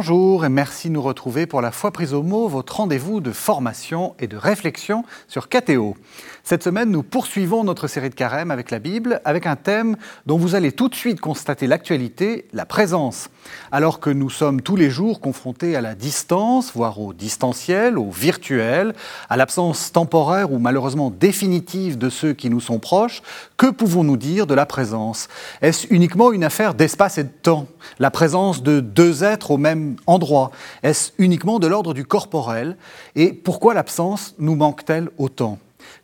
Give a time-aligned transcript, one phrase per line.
[0.00, 3.32] Bonjour et merci de nous retrouver pour la foi prise au mot, votre rendez-vous de
[3.32, 5.96] formation et de réflexion sur KTO.
[6.44, 10.38] Cette semaine, nous poursuivons notre série de carême avec la Bible, avec un thème dont
[10.38, 13.28] vous allez tout de suite constater l'actualité, la présence.
[13.72, 18.08] Alors que nous sommes tous les jours confrontés à la distance, voire au distanciel, au
[18.08, 18.94] virtuel,
[19.28, 23.20] à l'absence temporaire ou malheureusement définitive de ceux qui nous sont proches,
[23.56, 25.26] que pouvons-nous dire de la présence?
[25.60, 27.66] Est-ce uniquement une affaire d'espace et de temps?
[27.98, 30.50] La présence de deux êtres au même endroit
[30.82, 32.76] Est-ce uniquement de l'ordre du corporel?
[33.14, 35.58] Et pourquoi l'absence nous manque-t-elle autant?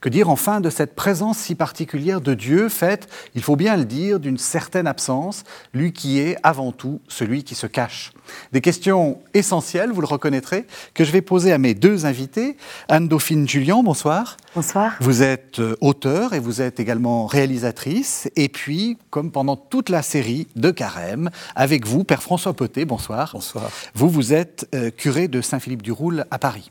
[0.04, 3.86] Que dire enfin de cette présence si particulière de Dieu, faite, il faut bien le
[3.86, 8.12] dire, d'une certaine absence, lui qui est avant tout celui qui se cache
[8.52, 12.58] Des questions essentielles, vous le reconnaîtrez, que je vais poser à mes deux invités.
[12.88, 14.36] Anne-Dauphine Julien, bonsoir.
[14.54, 14.92] Bonsoir.
[15.00, 18.28] Vous êtes euh, auteur et vous êtes également réalisatrice.
[18.36, 23.30] Et puis, comme pendant toute la série de Carême, avec vous, Père François Poté, bonsoir.
[23.32, 23.70] Bonsoir.
[23.94, 26.70] Vous, vous êtes euh, curé de Saint-Philippe-du-Roule à Paris.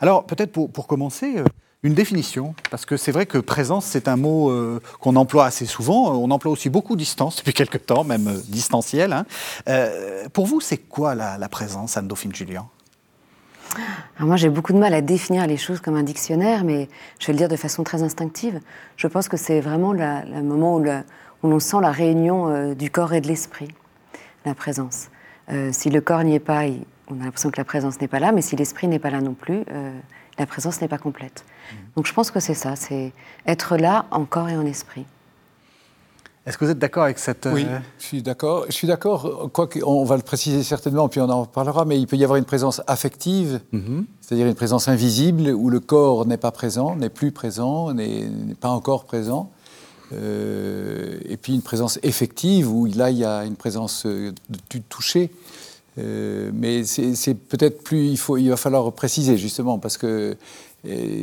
[0.00, 1.34] Alors, peut-être pour, pour commencer...
[1.36, 1.44] Euh,
[1.82, 5.64] une définition, parce que c'est vrai que présence, c'est un mot euh, qu'on emploie assez
[5.64, 6.12] souvent.
[6.14, 9.14] On emploie aussi beaucoup distance depuis quelque temps, même euh, distanciel.
[9.14, 9.24] Hein.
[9.68, 12.66] Euh, pour vous, c'est quoi la, présence, Anne-Dauphine Julien?
[14.18, 17.32] Moi, j'ai beaucoup de mal à définir les choses comme un dictionnaire, mais je vais
[17.32, 18.60] le dire de façon très instinctive.
[18.96, 20.84] Je pense que c'est vraiment le moment où,
[21.48, 23.68] l'on sent la réunion du corps et de l'esprit,
[24.44, 25.08] la présence.
[25.70, 26.64] si le corps n'y est pas,
[27.08, 29.20] on a l'impression que la présence n'est pas là, mais si l'esprit n'est pas là
[29.20, 29.64] non plus,
[30.40, 31.44] la présence n'est pas complète.
[31.96, 33.12] Donc je pense que c'est ça, c'est
[33.46, 35.04] être là en corps et en esprit.
[36.46, 37.46] Est-ce que vous êtes d'accord avec cette...
[37.52, 38.64] Oui, euh, je suis d'accord.
[38.68, 42.06] Je suis d'accord, quoi qu'on va le préciser certainement, puis on en parlera, mais il
[42.06, 44.00] peut y avoir une présence affective, mmh.
[44.22, 48.70] c'est-à-dire une présence invisible où le corps n'est pas présent, n'est plus présent, n'est pas
[48.70, 49.50] encore présent.
[50.12, 54.32] Euh, et puis une présence effective où là il y a une présence euh,
[54.70, 55.30] du toucher.
[56.00, 60.36] Euh, mais c'est peut-être plus, il, faut, il va falloir préciser justement, parce que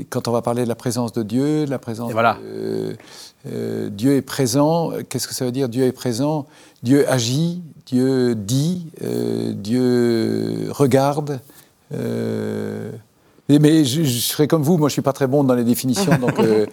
[0.10, 2.38] quand on va parler de la présence de Dieu, de la présence voilà.
[2.44, 2.96] de,
[3.52, 6.46] euh, Dieu est présent, qu'est-ce que ça veut dire Dieu est présent,
[6.84, 11.40] Dieu agit, Dieu dit, euh, Dieu regarde.
[13.50, 16.16] Mais je, serai comme vous, moi je ne suis pas très bon dans les définitions.
[16.22, 16.66] donc, euh,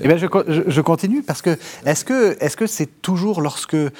[0.00, 0.26] eh bien, je,
[0.66, 3.90] je, continue parce que est-ce que est-ce que c'est toujours lorsque euh,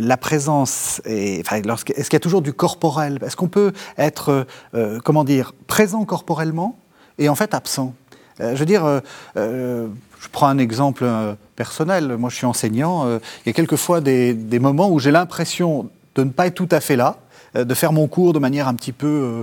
[0.00, 3.18] la présence est, enfin, lorsque, est-ce qu'il y a toujours du corporel?
[3.24, 6.78] Est-ce qu'on peut être euh, comment dire présent corporellement
[7.18, 7.94] et en fait absent?
[8.38, 9.00] Je veux dire,
[9.34, 11.06] je prends un exemple
[11.56, 12.18] personnel.
[12.18, 13.08] Moi, je suis enseignant.
[13.08, 16.68] il y a quelquefois des, des moments où j'ai l'impression de ne pas être tout
[16.70, 17.16] à fait là,
[17.54, 19.42] de faire mon cours de manière un petit peu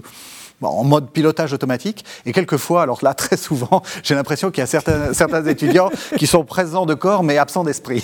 [0.70, 2.06] en mode pilotage automatique.
[2.26, 6.28] Et quelquefois, alors là, très souvent, j'ai l'impression qu'il y a certains, certains étudiants qui
[6.28, 8.04] sont présents de corps mais absents d'esprit.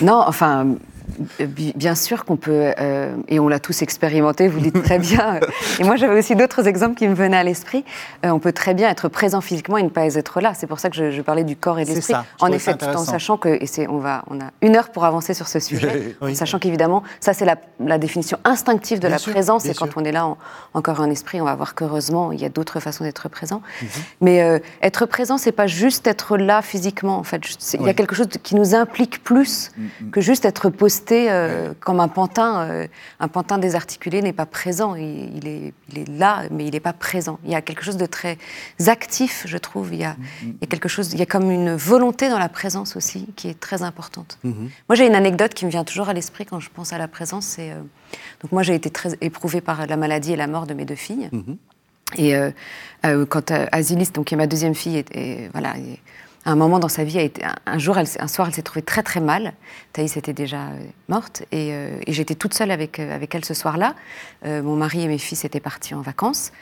[0.00, 0.66] non, enfin,
[1.74, 5.40] Bien sûr qu'on peut, euh, et on l'a tous expérimenté, vous le dites très bien.
[5.80, 7.84] et moi, j'avais aussi d'autres exemples qui me venaient à l'esprit.
[8.24, 10.52] Euh, on peut très bien être présent physiquement et ne pas être là.
[10.54, 12.14] C'est pour ça que je, parlais du corps et de l'esprit.
[12.40, 15.34] En effet, tout en sachant que, et on, va, on a une heure pour avancer
[15.34, 19.66] sur ce sujet, en sachant qu'évidemment, ça c'est la, définition instinctive de la présence.
[19.66, 20.38] Et quand on est là en,
[20.74, 23.62] encore en esprit, on va voir qu'heureusement, il y a d'autres façons d'être présent.
[23.82, 23.88] Mhm.
[24.20, 27.18] Mais euh, être présent, c'est pas juste être là physiquement.
[27.18, 27.40] En fait,
[27.74, 30.10] il y a quelque chose qui nous implique plus mm, mm.
[30.10, 30.70] que juste être
[31.12, 32.68] euh, comme un pantin.
[32.68, 32.86] Euh,
[33.20, 34.94] un pantin désarticulé n'est pas présent.
[34.94, 37.38] Il, est, il, est, là, mais il n'est pas présent.
[37.44, 38.38] Il y a quelque chose de très
[38.86, 39.92] actif, je trouve.
[39.92, 42.38] Il y, a, il y a quelque chose, il y a comme une volonté dans
[42.38, 44.38] la présence aussi qui est très importante.
[44.44, 47.08] Moi, j'ai une anecdote qui me vient toujours à l'esprit quand je pense à la
[47.08, 47.46] présence.
[47.46, 47.80] C'est euh,
[48.42, 50.94] donc moi, j'ai été très éprouvée par la maladie et la mort de mes deux
[50.94, 51.30] filles.
[52.16, 52.34] Et
[53.02, 55.74] quand Azilis, donc qui est ma deuxième fille, et, voilà
[56.46, 59.02] un moment dans sa vie, a été, un, jour, un soir, elle s'est trouvée très
[59.02, 59.52] très mal.
[59.92, 63.52] Thaïs était déjà euh, morte euh, et, j'étais toute seule avec, euh, avec elle ce
[63.52, 63.94] soir-là.
[64.44, 66.52] mon mari et mes fils étaient partis en vacances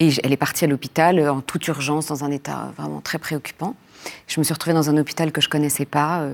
[0.00, 3.76] et elle est partie à l'hôpital en toute urgence, dans un état vraiment très préoccupant.
[4.26, 6.26] Je me suis retrouvée dans un hôpital que je connaissais pas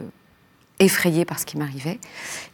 [0.85, 1.99] effrayée par ce qui m'arrivait.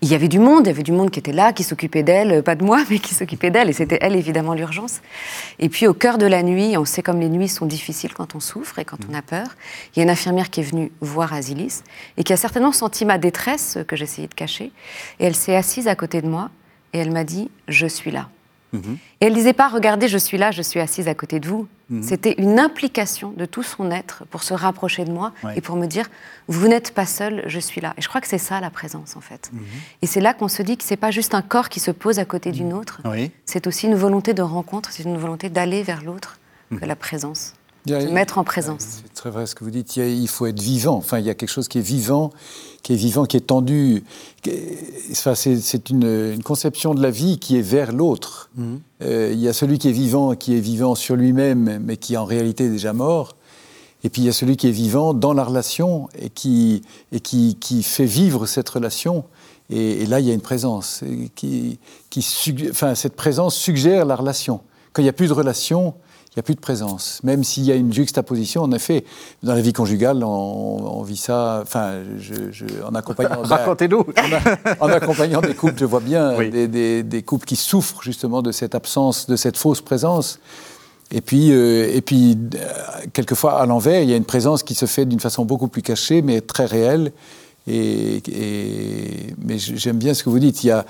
[0.00, 2.02] Il y avait du monde, il y avait du monde qui était là, qui s'occupait
[2.02, 5.00] d'elle, pas de moi, mais qui s'occupait d'elle, et c'était elle évidemment l'urgence.
[5.58, 8.34] Et puis au cœur de la nuit, on sait comme les nuits sont difficiles quand
[8.34, 9.48] on souffre et quand on a peur,
[9.94, 11.82] il y a une infirmière qui est venue voir Asilis
[12.16, 14.72] et qui a certainement senti ma détresse que j'essayais de cacher,
[15.20, 16.50] et elle s'est assise à côté de moi
[16.92, 18.28] et elle m'a dit «je suis là».
[18.72, 18.98] Mhm.
[19.20, 21.66] Et elle disait pas, regardez, je suis là, je suis assise à côté de vous.
[21.90, 22.02] Mhm.
[22.02, 25.86] C'était une implication de tout son être pour se rapprocher de moi et pour me
[25.86, 26.08] dire,
[26.48, 27.94] vous n'êtes pas seul, je suis là.
[27.96, 29.50] Et je crois que c'est ça la présence en fait.
[29.52, 29.60] Mhm.
[30.02, 32.18] Et c'est là qu'on se dit que c'est pas juste un corps qui se pose
[32.18, 33.00] à côté d'une autre.
[33.46, 36.38] C'est aussi une volonté de rencontre, c'est une volonté d'aller vers l'autre
[36.70, 37.54] que la présence.
[37.88, 39.02] Se mettre en présence.
[39.04, 39.96] C'est très vrai ce que vous dites.
[39.96, 40.96] Il, faut être vivant.
[40.96, 42.30] Enfin, il y a quelque chose qui est vivant,
[42.82, 44.04] qui est vivant, qui est tendu.
[45.10, 48.50] Enfin, c'est une, conception de la vie qui est vers l'autre.
[48.56, 48.80] Mhm.
[49.02, 52.16] Euh, il y a celui qui est vivant, qui est vivant sur lui-même, mais qui
[52.16, 53.36] en réalité est déjà mort.
[54.04, 57.20] Et puis il y a celui qui est vivant dans la relation et qui, et
[57.20, 59.24] qui, qui fait vivre cette relation.
[59.70, 61.04] Et, là, il y a une présence.
[61.34, 62.24] Qui, qui,
[62.70, 64.60] enfin, cette présence suggère la relation.
[64.92, 65.94] Quand il n'y a plus de relation,
[66.38, 67.20] n'y a plus de présence.
[67.24, 69.04] Même s'il y a une juxtaposition, en effet,
[69.42, 73.42] dans la vie conjugale, on, vit ça, enfin, je, en accompagnant...
[73.42, 74.04] Racontez-nous
[74.80, 78.74] en, accompagnant des couples, je vois bien des, des, couples qui souffrent justement de cette
[78.74, 80.38] absence, de cette fausse présence.
[81.10, 82.58] Et puis, euh, et puis euh,
[83.12, 85.82] quelquefois, à l'envers, il y a une présence qui se fait d'une façon beaucoup plus
[85.82, 87.12] cachée, mais très réelle.
[87.66, 88.22] Et,
[89.44, 90.64] mais j'aime bien ce que vous dites.
[90.64, 90.86] Il y a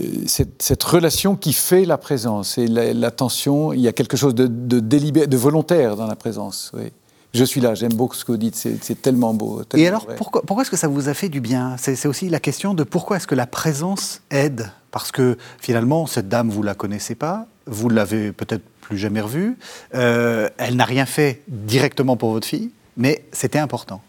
[0.00, 3.72] euh, cette, relation qui fait la présence et l'attention.
[3.72, 6.72] il y a quelque chose de, de, de volontaire dans la présence.
[6.74, 6.92] Oui.
[7.36, 9.62] Je suis là, j'aime beaucoup ce que vous dites, c'est tellement beau.
[9.74, 11.76] et alors, pourquoi, pourquoi est-ce que ça vous a fait du bien?
[11.78, 14.70] C'est aussi la question de pourquoi est-ce que la présence aide?
[14.90, 19.58] Parce que finalement, cette dame, vous la connaissez pas, vous l'avez peut-être plus jamais revue,
[19.94, 24.00] euh, elle n'a rien fait directement pour votre fille, mais c'était important.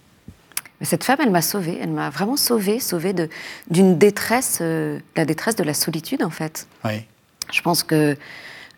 [0.82, 3.14] Cette femme, elle m'a sauvée, elle m'a vraiment sauvée, sauvée
[3.70, 6.68] d'une détresse, euh, la détresse de la solitude en fait.
[6.86, 7.04] Oui.
[7.52, 8.16] Je pense que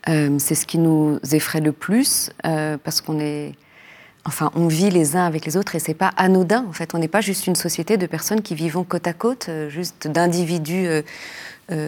[0.07, 3.51] euh, c'est ce qui nous effraie le plus, euh, parce qu'on est,
[4.23, 6.95] enfin, on vit les uns avec les autres et c'est pas anodin en fait.
[6.95, 10.87] On n'est pas juste une société de personnes qui vivons côte à côte, juste d'individus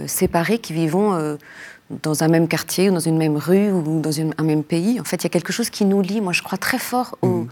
[0.07, 1.37] séparés qui vivons
[1.89, 4.99] dans un même quartier ou dans une même rue ou dans un même pays.
[4.99, 6.19] En fait, il y a quelque chose qui nous lie.
[6.19, 7.47] Moi, je crois très fort au, mmh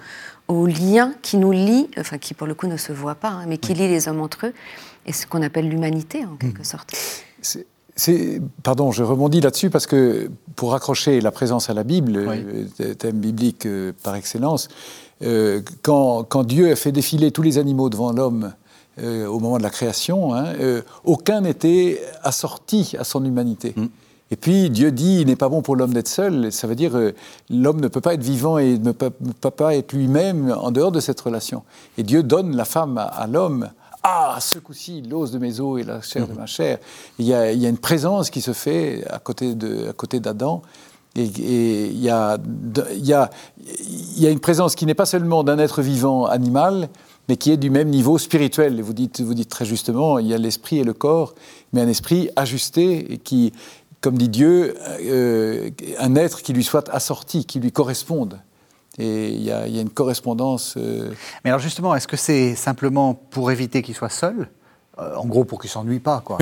[0.49, 3.45] au lien qui nous lie, enfin qui pour le coup ne se voit pas, hein,
[3.47, 4.53] mais qui lie les hommes entre eux,
[5.05, 6.65] et ce qu'on appelle l'humanité en quelque hmm.
[6.65, 6.93] sorte.
[7.95, 12.93] C'est, pardon, je rebondis là-dessus parce que pour raccrocher la présence à la Bible, euh,
[12.95, 14.69] thème biblique euh, par excellence,
[15.21, 18.53] euh, quand, quand, Dieu a fait défiler tous les animaux devant l'homme
[19.01, 20.53] au moment de la création, hein,
[21.05, 23.73] aucun n'était assorti à son humanité.
[23.77, 23.87] Hmm.
[24.31, 26.51] Et puis Dieu dit, il n'est pas bon pour l'homme d'être seul.
[26.51, 27.13] Ça veut dire, euh,
[27.49, 30.99] l'homme ne peut pas être vivant et ne peut, pas être lui-même en dehors de
[30.99, 31.63] cette relation.
[31.97, 33.69] Et Dieu donne la femme à, l'homme.
[34.03, 36.77] Ah, ce coup-ci, l'os de mes os et la chair de ma chair.
[37.17, 40.61] Il y, a, il y, a, une présence qui se fait à côté d'Adam.
[41.15, 42.37] Et, il, y a,
[42.93, 46.25] il, y a, il y a une présence qui n'est pas seulement d'un être vivant
[46.27, 46.87] animal,
[47.27, 48.79] mais qui est du même niveau spirituel.
[48.79, 51.35] Et vous dites, vous dites très justement, il y a l'esprit et le corps,
[51.73, 53.53] mais un esprit ajusté et qui,
[54.01, 55.69] comme dit Dieu, euh,
[55.99, 58.39] un être qui lui soit assorti, qui lui corresponde.
[58.97, 60.75] Et il y, a une correspondance.
[60.75, 61.11] Euh,
[61.45, 64.49] Mais alors justement, est-ce que c'est simplement pour éviter qu'il soit seul
[64.97, 66.39] euh, en gros, pour qu'il s'ennuie pas, quoi.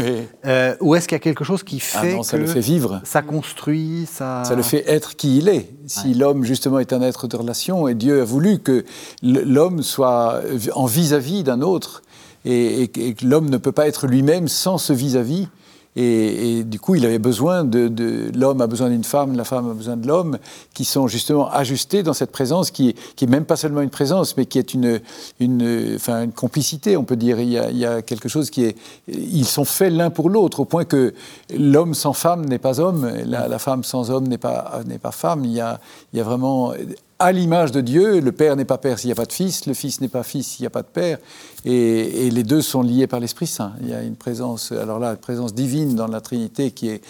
[0.81, 3.01] ou est-ce qu'il y a quelque chose qui ah fait non, ça le fait vivre
[3.04, 4.44] Ça construit, ça.
[4.45, 5.69] Ça le fait être qui il est.
[5.86, 8.83] Si l'homme justement est un être de relation, et Dieu a voulu que
[9.21, 10.42] l'homme soit
[10.74, 12.01] en vis-à-vis d'un autre,
[12.45, 15.42] et, que l'homme ne peut pas être lui-même sans ce vis-à-vis.
[15.42, 15.50] vis à vis
[15.99, 17.91] et, du coup, il avait besoin de,
[18.35, 20.38] l'homme a besoin d'une femme, la femme a besoin de l'homme,
[20.75, 24.45] qui sont justement ajustés dans cette présence qui est, même pas seulement une présence, mais
[24.45, 25.01] qui est une,
[25.39, 27.39] une, enfin, une complicité, on peut dire.
[27.39, 28.77] Il y, a, quelque chose qui est,
[29.07, 31.16] ils sont faits l'un pour l'autre, au point que
[31.57, 35.45] l'homme sans femme n'est pas homme, la, femme sans homme n'est pas, n'est pas femme.
[35.45, 35.80] Il y a,
[36.13, 36.73] il y a vraiment
[37.19, 38.19] à l'image de Dieu.
[38.19, 40.24] Le Père n'est pas Père s'il n'y a pas de Fils, le Fils n'est pas
[40.24, 41.18] Fils s'il n'y a pas de Père.
[41.66, 43.74] Et, les deux sont liés par l'Esprit Saint.
[43.81, 47.02] Il y a une présence, alors là, une présence divine dans la Trinité qui est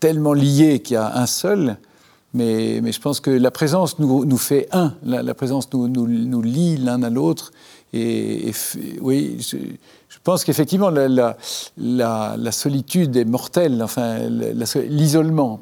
[0.00, 1.76] tellement liée qu'il y a un seul.
[2.34, 4.94] Mais, mais, je pense que la présence nous, nous fait un.
[5.04, 7.52] La, présence nous, nous, nous lie l'un à l'autre.
[7.94, 8.52] Et,
[9.02, 9.58] oui, je,
[10.24, 11.36] pense qu'effectivement, la,
[11.76, 13.82] la, solitude est mortelle.
[13.82, 14.18] Enfin,
[14.88, 15.60] l'isolement.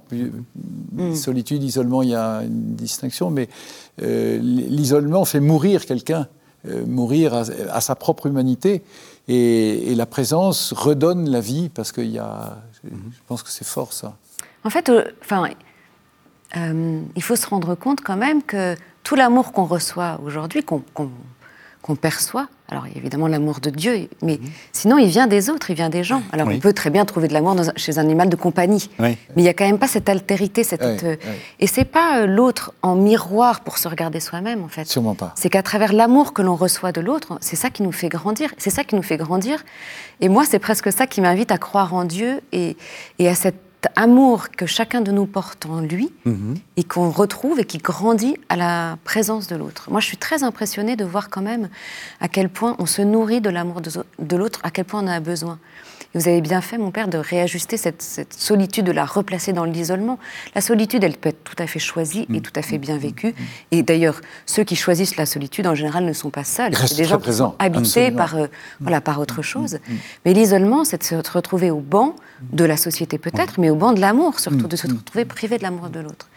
[0.92, 1.14] Mm.
[1.16, 3.48] Solitude, isolement, il y a une distinction, mais
[4.00, 6.28] l'isolement fait mourir quelqu'un,
[6.68, 8.82] euh, mourir à, sa propre humanité,
[9.28, 12.58] et, la présence redonne la vie parce qu'il y a.
[12.82, 12.88] Je,
[13.26, 14.16] pense que c'est fort ça.
[14.64, 15.48] En fait, euh, enfin,
[16.54, 20.82] il faut se rendre compte quand même que tout l'amour qu'on reçoit aujourd'hui, qu'on
[21.82, 22.48] qu'on perçoit.
[22.70, 24.50] Alors, il y a évidemment l'amour de Dieu, mais mhm.
[24.72, 26.22] sinon, il vient des autres, il vient des gens.
[26.32, 29.42] Alors, on peut très bien trouver de l'amour chez un animal de compagnie, mais il
[29.42, 30.62] n'y a quand même pas cette altérité.
[30.62, 31.16] Cette, euh,
[31.58, 34.86] Et c'est pas euh, l'autre en miroir pour se regarder soi-même, en fait.
[34.86, 35.32] Sûrement pas.
[35.36, 38.52] C'est qu'à travers l'amour que l'on reçoit de l'autre, c'est ça qui nous fait grandir.
[38.58, 39.64] C'est ça qui nous fait grandir.
[40.20, 42.76] Et moi, c'est presque ça qui m'invite à croire en Dieu et,
[43.18, 46.56] et à cette amour que chacun de nous porte en lui mhm.
[46.76, 49.90] et qu'on retrouve et qui grandit à la présence de l'autre.
[49.90, 51.68] Moi, je suis très impressionnée de voir quand même
[52.20, 55.08] à quel point on se nourrit de l'amour de l'autre, à quel point on en
[55.08, 55.58] a besoin.
[56.14, 58.02] Et vous avez bien fait, mon père, de réajuster cette,
[58.36, 60.18] solitude, de la replacer dans l'isolement.
[60.54, 62.42] La solitude, elle peut être tout à fait choisie et mm.
[62.42, 63.34] tout à fait bien vécue.
[63.70, 66.74] Et d'ailleurs, ceux qui choisissent la solitude, en général, ne sont pas seuls.
[66.74, 68.46] C'est des gens qui sont habités par, euh,
[68.80, 69.78] voilà, par autre chose.
[70.24, 72.16] Mais l'isolement, c'est de se retrouver au banc
[72.52, 75.62] de la société peut-être, mais au banc de l'amour, surtout de se retrouver privé de
[75.62, 76.28] l'amour de l'autre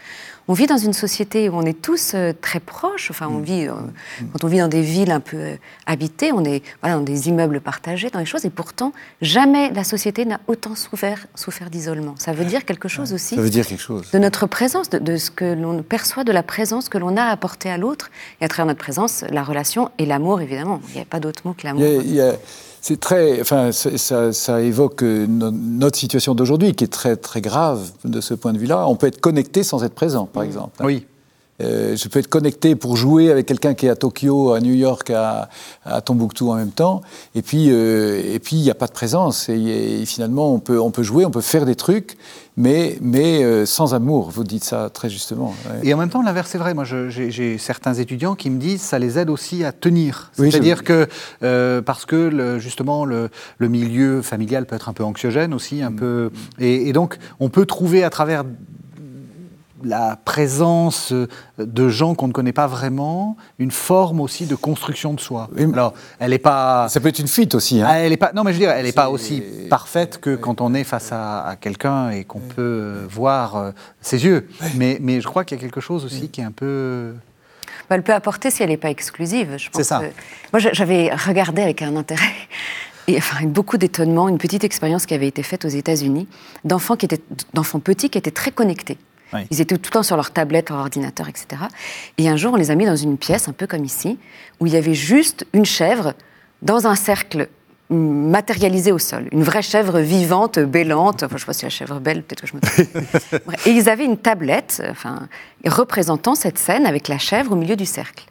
[0.47, 3.09] on vit dans une société où on est tous euh, très proches.
[3.11, 3.43] Enfin, on mm.
[3.43, 4.25] vit, euh, mm.
[4.33, 7.29] quand on vit dans des villes un peu euh, habitées, on est voilà, dans des
[7.29, 8.45] immeubles partagés, dans des choses.
[8.45, 12.15] Et pourtant, jamais la société n'a autant souffert, souffert d'isolement.
[12.17, 13.35] Ça veut dire quelque chose aussi.
[13.35, 14.11] Ça veut dire quelque chose.
[14.11, 17.69] De notre présence, de, ce que l'on perçoit de la présence que l'on a apportée
[17.69, 18.11] à l'autre.
[18.41, 20.81] Et à travers notre présence, la relation et l'amour, évidemment.
[20.89, 21.83] Il n'y a pas d'autre mot que l'amour
[22.83, 28.19] c'est très, enfin, ça, évoque euh, notre situation d'aujourd'hui qui est très très grave de
[28.19, 28.89] ce point de vue-là.
[28.89, 30.83] On peut être connecté sans être présent, par exemple.
[30.83, 31.07] Oui.
[31.63, 34.73] Euh, je peux être connecté pour jouer avec quelqu'un qui est à Tokyo, à New
[34.73, 35.49] York, à,
[35.85, 37.01] à Tombouctou en même temps.
[37.35, 39.49] Et puis, euh, et puis il n'y a pas de présence.
[39.49, 42.17] Et, finalement, on peut, on peut jouer, on peut faire des trucs,
[42.57, 44.29] mais, mais euh, sans amour.
[44.29, 45.53] Vous dites ça très justement.
[45.83, 46.73] Et en même temps, l'inverse est vrai.
[46.73, 50.31] Moi, j'ai certains étudiants qui me disent ça les aide aussi à tenir.
[50.33, 51.07] C'est-à-dire que
[51.81, 55.89] parce que le, justement le, le, milieu familial peut être un peu anxiogène aussi, un
[55.89, 55.95] mm.
[55.95, 56.31] peu.
[56.59, 58.43] Et, et donc, on peut trouver à travers
[59.83, 61.13] la présence
[61.57, 65.49] de gens qu'on ne connaît pas vraiment, une forme aussi de construction de soi.
[65.57, 66.87] Alors, elle n'est pas.
[66.89, 67.81] Ça peut être une fuite aussi.
[67.81, 67.87] Hein.
[67.89, 68.31] Ah, elle est pas.
[68.33, 71.11] Non, mais je veux dire, elle n'est pas aussi parfaite que quand on est face
[71.11, 73.71] à, quelqu'un et qu'on peut voir euh,
[74.01, 74.47] ses yeux.
[74.75, 77.13] Mais, mais je crois qu'il y a quelque chose aussi qui est un peu.
[77.89, 79.57] Bah, elle peut apporter si elle n'est pas exclusive.
[79.73, 80.01] C'est ça.
[80.51, 82.23] Moi, j'avais regardé avec un intérêt
[83.07, 86.27] et enfin, avec beaucoup d'étonnement, une petite expérience qui avait été faite aux États-Unis
[86.63, 87.21] d'enfants qui étaient,
[87.53, 88.97] d'enfants petits qui étaient très connectés.
[89.51, 91.63] Ils étaient tout le temps sur leur tablette, leur ordinateur, etc.
[92.17, 94.17] Et un jour, on les a mis dans une pièce, un peu comme ici,
[94.59, 96.13] où il y avait juste une chèvre
[96.61, 97.49] dans un cercle
[97.89, 99.27] matérialisé au sol.
[99.31, 101.23] Une vraie chèvre vivante, bellante.
[101.23, 103.55] Enfin, je ne sais pas si la chèvre belle, peut-être que je me trompe.
[103.67, 105.27] et ils avaient une tablette enfin,
[105.65, 108.25] représentant cette scène avec la chèvre au milieu du cercle.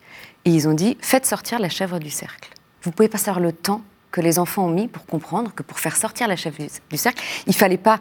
[0.45, 2.51] Et ils ont dit faites sortir la chèvre du cercle.
[2.83, 3.83] Vous pouvez pas savoir le temps
[4.13, 6.59] que les enfants ont mis pour comprendre que pour faire sortir la chèvre
[6.91, 7.99] du, cercle, il fallait pas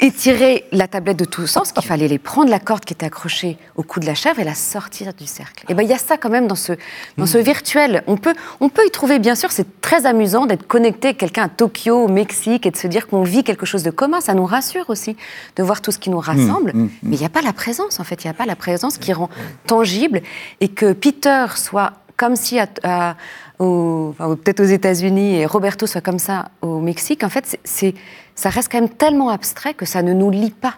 [0.00, 3.56] étirer la tablette de tous sens, qu'il fallait les prendre la corde qui était accrochée
[3.74, 5.64] au cou de la chèvre et la sortir du cercle.
[5.68, 6.74] Et ben il y a ça quand même dans ce
[7.16, 8.04] dans ce virtuel.
[8.06, 11.44] On peut on peut y trouver bien sûr, c'est très amusant d'être connecté à quelqu'un
[11.44, 14.20] à Tokyo, au Mexique et de se dire qu'on vit quelque chose de commun.
[14.20, 15.16] Ça nous rassure aussi
[15.56, 16.72] de voir tout ce qui nous rassemble.
[16.74, 16.90] Mmh, mmh, mmh.
[17.04, 18.22] Mais il n'y a pas la présence en fait.
[18.22, 19.30] Il n'y a pas la présence qui rend
[19.66, 20.20] tangible
[20.60, 23.16] et que Peter soit comme si à
[23.58, 27.94] peut-être aux États-Unis et Roberto soit comme ça au Mexique, en fait, c'est,
[28.34, 30.74] ça reste quand même tellement abstrait que ça ne nous lie pas.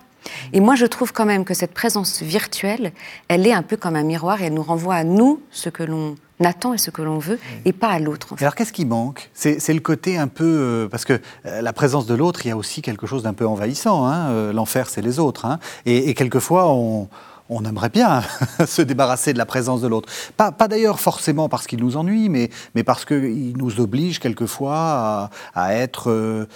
[0.52, 2.92] Et moi, je trouve quand même que cette présence virtuelle,
[3.28, 5.82] elle est un peu comme un miroir et elle nous renvoie à nous ce que
[5.82, 8.34] l'on attend et ce que l'on veut, et pas à l'autre.
[8.40, 9.30] Alors qu'est-ce qui manque?
[9.34, 10.44] C'est, le côté un peu...
[10.44, 13.34] Euh, parce que euh, la présence de l'autre, il y a aussi quelque chose d'un
[13.34, 14.06] peu envahissant.
[14.06, 15.44] Hein, euh, l'enfer, c'est les autres.
[15.44, 17.08] Hein, et, et, quelquefois, on
[17.50, 18.22] on aimerait bien
[18.66, 20.08] se débarrasser de la présence de l'autre.
[20.36, 25.74] Pas, d'ailleurs forcément parce qu'il nous ennuie, mais, mais parce qu'il nous oblige quelquefois à,
[25.74, 26.46] être, euh,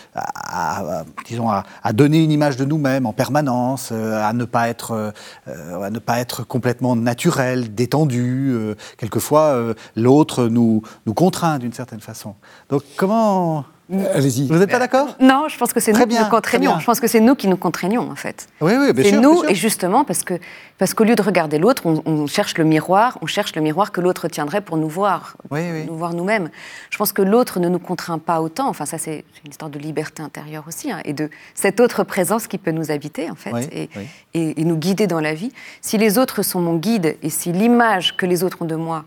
[1.26, 5.12] disons, à, donner une image de nous-mêmes en permanence, euh, à ne pas être,
[5.48, 8.54] euh, à ne pas être complètement naturel, détendu.
[8.96, 12.36] Quelquefois, l'autre nous, nous contraint d'une certaine façon.
[12.70, 14.49] Donc comment Allez-y.
[14.49, 16.79] Vous n'êtes pas d'accord Non, je pense que c'est nous qui nous contraignons.
[16.79, 18.49] Je pense que c'est nous qui nous contraignons, en fait.
[18.61, 19.12] Oui, oui, bien sûr.
[19.12, 20.35] C'est nous, et justement, parce que
[20.79, 24.00] parce qu'au lieu de regarder l'autre, on, cherche le miroir, on cherche le miroir que
[24.00, 26.50] l'autre tiendrait pour nous voir, nous voir nous-mêmes.
[26.91, 28.69] Je pense que l'autre ne nous contraint pas autant.
[28.69, 32.49] Enfin, ça, c'est une histoire de liberté intérieure aussi, hein, et de cette autre présence
[32.49, 33.88] qui peut nous habiter, en fait, et,
[34.35, 35.53] et nous guider dans la vie.
[35.81, 39.05] Si les autres sont mon guide, et si l'image que les autres ont de moi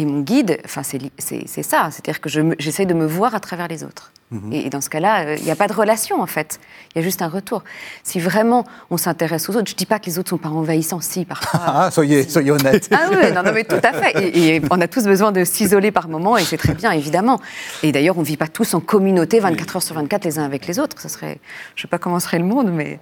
[0.00, 3.84] et mon guide, enfin, c'est ça, c'est-à-dire que j'essaie de me voir à travers les
[3.84, 4.12] autres.
[4.30, 4.52] Mhm.
[4.52, 6.60] Et, dans ce cas-là, euh, il n'y a pas de relation, en fait.
[6.94, 7.64] Il y a juste un retour.
[8.04, 10.42] Si vraiment on s'intéresse aux autres, je ne dis pas que les autres ne sont
[10.42, 11.60] pas envahissants, si, parfois.
[11.72, 12.88] Ah, soyez, soyez honnête.
[12.92, 14.36] Ah oui, non, non, mais tout à fait.
[14.36, 17.40] Et, on a tous besoin de s'isoler par moments, et c'est très bien, évidemment.
[17.82, 20.44] Et d'ailleurs, on ne vit pas tous en communauté 24 heures sur 24 les uns
[20.44, 21.00] avec les autres.
[21.00, 21.38] Ça serait,
[21.74, 23.00] je ne sais pas comment serait le monde, mais,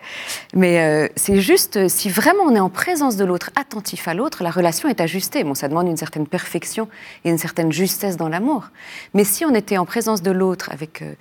[0.54, 4.42] mais euh, c'est juste, si vraiment on est en présence de l'autre, attentif à l'autre,
[4.42, 5.44] la relation est ajustée.
[5.44, 6.88] Bon, ça demande une certaine perfection
[7.24, 8.68] et une certaine justesse dans l'amour.
[9.12, 11.02] Mais si on était en présence de l'autre avec...
[11.02, 11.14] Euh,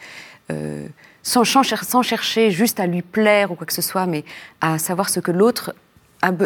[0.51, 0.88] euh,
[1.24, 4.24] sans, sans, chercher juste à lui plaire ou quoi que ce soit, mais
[4.62, 5.74] à savoir ce, que l'autre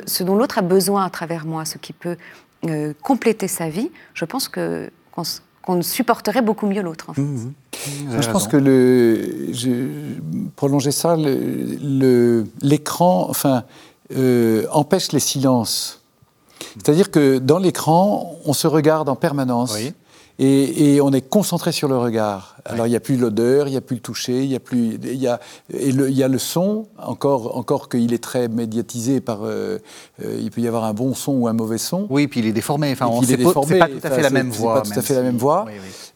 [0.05, 2.17] ce dont l'autre a besoin à travers moi, ce qui peut
[2.67, 7.11] euh, compléter sa vie, je pense que, qu'on, supporterait beaucoup mieux l'autre.
[7.17, 8.21] Mmh, mmh.
[8.21, 9.45] je pense que le,
[10.55, 13.63] prolonger ça, le, l'écran enfin,
[14.15, 16.01] euh, empêche les silences.
[16.75, 19.77] C'est-à-dire que dans l'écran, on se regarde en permanence.
[20.43, 22.55] Et, on est concentré sur le regard.
[22.65, 24.59] Alors, il n'y a plus l'odeur, il n'y a plus le toucher, il y a
[24.59, 24.97] plus.
[25.03, 25.39] Il y a,
[25.71, 29.41] et le, il y a le son, encore, encore qu'il est très médiatisé par.
[29.43, 29.77] Euh,
[30.25, 32.07] euh, il peut y avoir un bon son ou un mauvais son.
[32.09, 32.91] Oui, puis il est déformé.
[32.91, 33.59] Enfin, on n'est pas, tout
[34.03, 34.81] à fait la même voix.
[34.81, 35.65] pas tout à fait la même voix.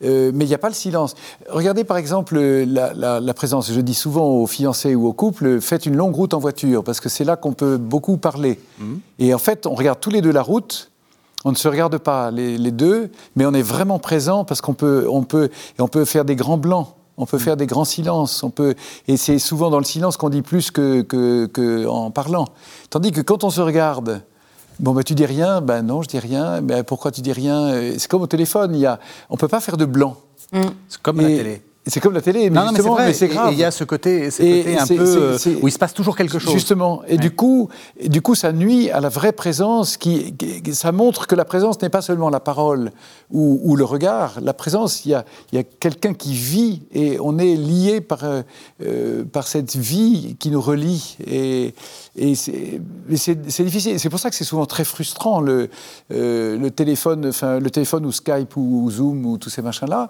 [0.01, 1.13] mais il n'y a pas le silence.
[1.47, 3.71] Regardez par exemple la, présence.
[3.71, 6.99] Je dis souvent aux fiancés ou aux couples faites une longue route en voiture, parce
[6.99, 8.59] que c'est là qu'on peut beaucoup parler.
[8.79, 9.01] Mhm.
[9.19, 10.89] Et en fait, on regarde tous les deux la route
[11.45, 15.07] on ne se regarde pas les, deux, mais on est vraiment présent parce qu'on peut,
[15.09, 16.87] on peut, et on peut faire des grands blancs.
[17.17, 18.75] On peut faire des grands silences, on peut,
[19.07, 22.45] et c'est souvent dans le silence qu'on dit plus que, que, en parlant.
[22.89, 24.21] Tandis que quand on se regarde,
[24.81, 27.73] bon ben tu dis rien, ben non je dis rien, ben pourquoi tu dis rien?
[27.97, 28.99] C'est comme au téléphone, il y a,
[29.29, 30.17] on peut pas faire de blanc.
[30.51, 30.63] Mm.
[30.89, 31.61] C'est comme la télé.
[31.87, 33.53] C'est comme la télé, mais justement, mais c'est grave.
[33.53, 34.29] Il y a ce côté,
[34.79, 36.51] un peu où il se passe toujours quelque chose.
[36.51, 37.69] Justement, et du coup,
[38.03, 39.97] du coup, ça nuit à la vraie présence.
[39.97, 40.33] Qui,
[40.71, 42.91] ça montre que la présence n'est pas seulement la parole
[43.31, 44.39] ou, le regard.
[44.41, 48.01] La présence, il y a, il y a quelqu'un qui vit et on est lié
[48.01, 48.41] par euh,
[48.83, 51.17] euh, par cette vie qui nous relie.
[51.27, 51.75] Et,
[52.15, 53.99] et c'est difficile.
[53.99, 55.69] C'est pour ça que c'est souvent très frustrant le
[56.11, 59.87] euh, le téléphone, enfin le téléphone ou Skype ou, ou Zoom ou tous ces machins
[59.87, 60.09] là.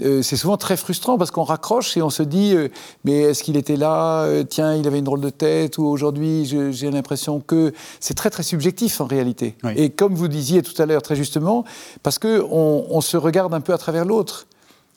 [0.00, 2.68] C'est souvent très frustrant parce qu'on raccroche et on se dit euh,
[3.04, 4.22] mais est-ce qu'il était là?
[4.22, 8.30] Euh, Tiens, il avait une drôle de tête ou aujourd'hui j'ai l'impression que c'est très
[8.30, 9.56] très subjectif en réalité.
[9.76, 11.64] Et comme vous disiez tout à l'heure très justement,
[12.02, 14.46] parce que on, se regarde un peu à travers l'autre.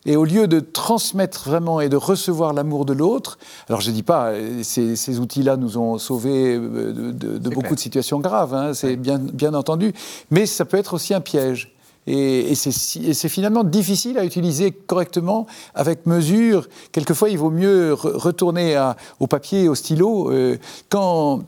[0.05, 3.37] Et au lieu de transmettre vraiment et de recevoir l'amour de l'autre,
[3.67, 8.19] alors je ne dis pas, euh, ces, outils-là nous ont sauvés de, beaucoup de situations
[8.19, 9.93] graves, hein, c'est bien, bien entendu,
[10.31, 11.76] mais ça peut être aussi un piège.
[12.07, 15.45] Et, c'est finalement difficile à utiliser correctement,
[15.75, 16.67] avec mesure.
[16.93, 18.81] Quelquefois, il vaut mieux retourner
[19.19, 20.31] au papier et au stylo.
[20.31, 20.57] Euh,
[20.89, 21.41] quand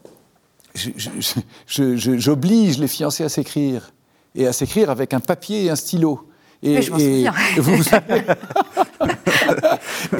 [1.68, 3.92] j'oblige les fiancés à s'écrire,
[4.36, 6.26] et à s'écrire avec un papier et un stylo.
[6.62, 7.34] Et, je m'en souviens.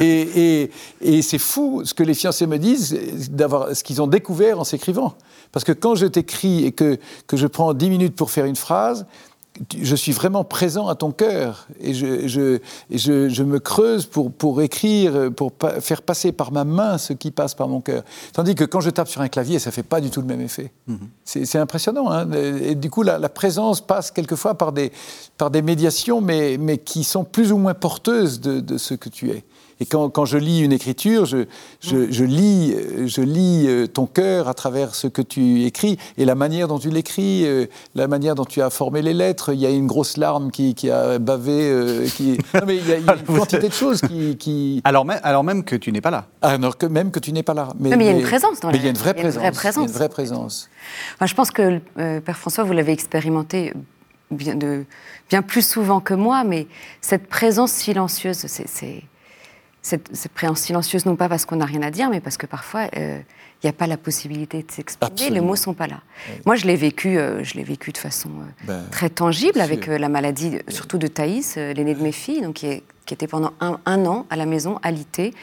[0.00, 0.70] et,
[1.02, 2.98] et c'est fou ce que les fiancés me disent,
[3.30, 5.14] d'avoir ce qu'ils ont découvert en s'écrivant.
[5.52, 8.56] Parce que quand je t'écris et que, que je prends 10 minutes pour faire une
[8.56, 9.06] phrase,
[9.80, 12.26] je suis vraiment présent à ton cœur et je,
[12.90, 17.54] je, me creuse pour, pour écrire, pour faire passer par ma main ce qui passe
[17.54, 18.02] par mon cœur.
[18.32, 20.26] Tandis que quand je tape sur un clavier, ça ne fait pas du tout le
[20.26, 20.72] même effet.
[20.86, 20.98] Mhm.
[21.24, 22.10] C'est impressionnant.
[22.10, 22.30] Hein.
[22.32, 24.92] et du coup, la, présence passe quelquefois par des,
[25.36, 29.08] par des médiations, mais, mais qui sont plus ou moins porteuses de, de ce que
[29.08, 29.44] tu es.
[29.80, 31.46] Et quand, je lis une écriture, je,
[31.80, 36.34] je, lis, je lis euh, ton cœur à travers ce que tu écris et la
[36.34, 37.64] manière dont tu l'écris, euh,
[37.94, 39.54] la manière dont tu as formé les lettres.
[39.54, 41.70] Il y a une grosse larme qui, a bavé.
[41.70, 42.38] Euh, qui...
[42.54, 44.02] Non, mais il y a, une quantité de choses
[44.38, 44.82] qui.
[44.84, 46.26] Alors, même, alors même que tu n'es pas là.
[46.42, 47.70] Alors que même que tu n'es pas là.
[47.78, 49.40] Mais, mais il y a une présence dans Mais il y a une vraie présence.
[49.40, 49.88] Vraie présence.
[49.88, 50.68] une vraie présence.
[51.22, 53.72] je pense que, Père François, vous l'avez expérimenté
[54.30, 54.84] bien, de,
[55.30, 56.66] bien plus souvent que moi, mais
[57.00, 59.02] cette présence silencieuse, c'est
[59.82, 62.88] cette, cette silencieuse, non pas parce qu'on n'a rien à dire, mais parce que parfois,
[62.96, 63.18] euh,
[63.62, 66.00] il n'y a pas la possibilité de s'exprimer, les mots ne sont pas là.
[66.46, 69.86] Moi, je l'ai vécu, euh, je l'ai vécu de façon euh, ben, très tangible avec
[69.86, 74.26] la maladie, surtout de Thaïs, l'aînée de mes filles, donc, qui, était pendant un, an
[74.30, 75.34] à la maison, alitée,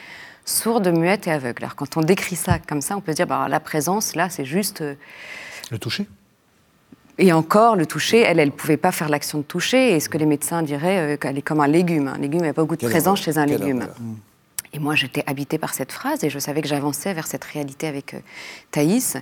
[0.46, 1.64] sourde, muette et aveugle.
[1.64, 4.30] Alors, quand on décrit ça comme ça, on peut se dire, bah, la présence, là,
[4.30, 4.82] c'est juste...
[5.70, 6.06] le toucher?
[7.18, 9.96] Et encore, le toucher, elle, elle ne pouvait pas faire l'action de toucher.
[9.96, 12.06] Et ce que les médecins diraient, qu'elle est comme un légume.
[12.06, 13.86] Un légume, il n'y a pas beaucoup de présence chez un légume.
[14.72, 17.86] Et moi, j'étais habitée par cette phrase et je savais que j'avançais vers cette réalité
[17.86, 18.20] avec euh,
[18.70, 19.16] Thaïs.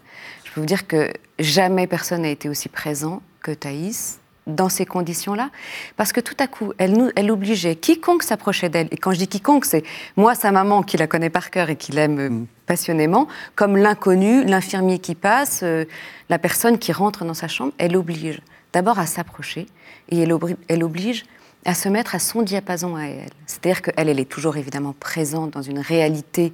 [0.44, 4.86] Je peux vous dire que jamais personne n'a été aussi présent que Thaïs dans ces
[4.86, 5.50] conditions-là,
[5.96, 9.18] parce que tout à coup, elle, nous, elle obligeait quiconque s'approchait d'elle, et quand je
[9.18, 9.82] dis quiconque, c'est
[10.16, 12.46] moi, sa maman, qui la connaît par cœur et qui l'aime euh, mm.
[12.66, 15.84] passionnément, comme l'inconnu, l'infirmier qui passe, euh,
[16.28, 18.40] la personne qui rentre dans sa chambre, elle oblige
[18.72, 19.66] d'abord à s'approcher,
[20.10, 20.36] et elle,
[20.68, 21.24] elle oblige
[21.64, 23.30] à se mettre à son diapason à elle.
[23.46, 26.52] C'est-à-dire qu'elle, elle est toujours évidemment présente dans une réalité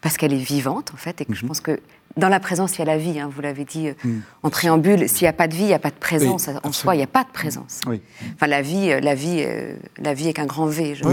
[0.00, 1.48] parce qu'elle est vivante en fait, et que je mhm.
[1.48, 1.80] pense que
[2.16, 4.22] dans la présence, il y a la vie, hein, vous l'avez dit euh, mhm.
[4.42, 6.48] en préambule, s'il n'y a pas de vie, il n'y a pas de présence.
[6.62, 7.80] en soi, il n'y a pas de présence.
[7.86, 10.94] Enfin, la vie, euh, la vie, euh, la vie avec un grand V.
[10.94, 11.04] Je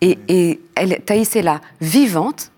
[0.00, 2.52] et, et elle, Thaïs est là, vivante,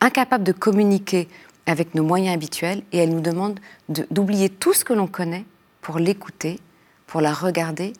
[0.00, 1.28] incapable de communiquer
[1.66, 3.58] avec nos moyens habituels, et elle nous demande
[4.10, 5.44] d'oublier tout ce que l'on connaît
[5.82, 6.60] pour l'écouter,
[7.06, 7.92] pour la regarder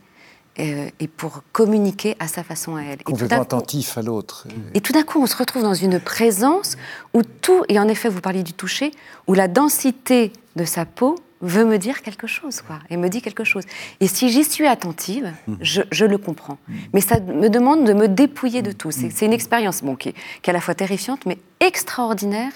[0.58, 3.02] euh, et pour communiquer à sa façon à elle.
[3.02, 4.46] Complètement attentif à l'autre.
[4.74, 6.76] Et tout d'un coup, on se retrouve dans une présence
[7.14, 8.90] où tout, et en effet, vous parliez du toucher,
[9.26, 13.20] où la densité de sa peau veut me dire quelque chose, quoi, et me dit
[13.20, 13.64] quelque chose.
[14.00, 15.54] Et si j'y suis attentive, mmh.
[15.60, 16.58] je, le comprends.
[16.68, 16.74] Mmh.
[16.94, 18.90] Mais ça me demande de me dépouiller de tout.
[18.90, 19.24] C'est mmh.
[19.26, 22.52] une expérience bon, qui, est, à la fois terrifiante, mais extraordinaire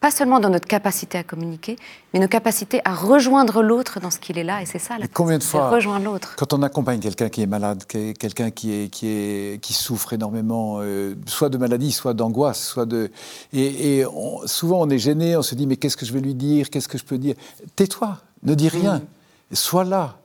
[0.00, 1.76] pas seulement dans notre capacité à communiquer,
[2.12, 4.62] mais nos capacités à rejoindre l'autre dans ce qu'il est là.
[4.62, 6.36] Et c'est ça, la Et combien de fois, rejoindre l'autre.
[6.36, 10.78] Quand on accompagne quelqu'un qui est malade, quelqu'un qui, est, qui, est, qui souffre énormément,
[10.80, 13.10] euh, soit de maladie, soit d'angoisse, soit de...
[13.52, 14.04] Et,
[14.46, 16.88] souvent, on est gêné, on se dit, mais qu'est-ce que je vais lui dire Qu'est-ce
[16.88, 17.34] que je peux dire?
[17.74, 18.98] Tais-toi, ne dis rien.
[18.98, 19.54] Mm.
[19.54, 20.18] Sois là.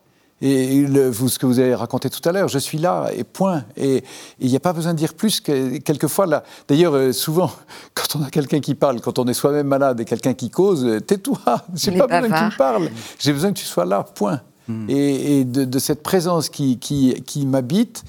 [0.46, 3.64] Et vous, ce que vous avez raconté tout à l'heure, je suis là, et point.
[3.78, 4.04] Et
[4.42, 6.26] il n'y a pas besoin de dire plus que quelquefois.
[6.26, 7.50] Là, d'ailleurs, euh, souvent,
[7.94, 10.84] quand on a quelqu'un qui parle, quand on est soi-même malade et quelqu'un qui cause,
[10.84, 11.38] euh, tais-toi.
[11.76, 12.90] J'ai pas besoin que tu me parles.
[13.20, 14.42] J'ai besoin que tu sois là, point.
[14.68, 14.90] Hmm.
[14.90, 18.04] Et, de, cette présence qui, qui, qui m'habite.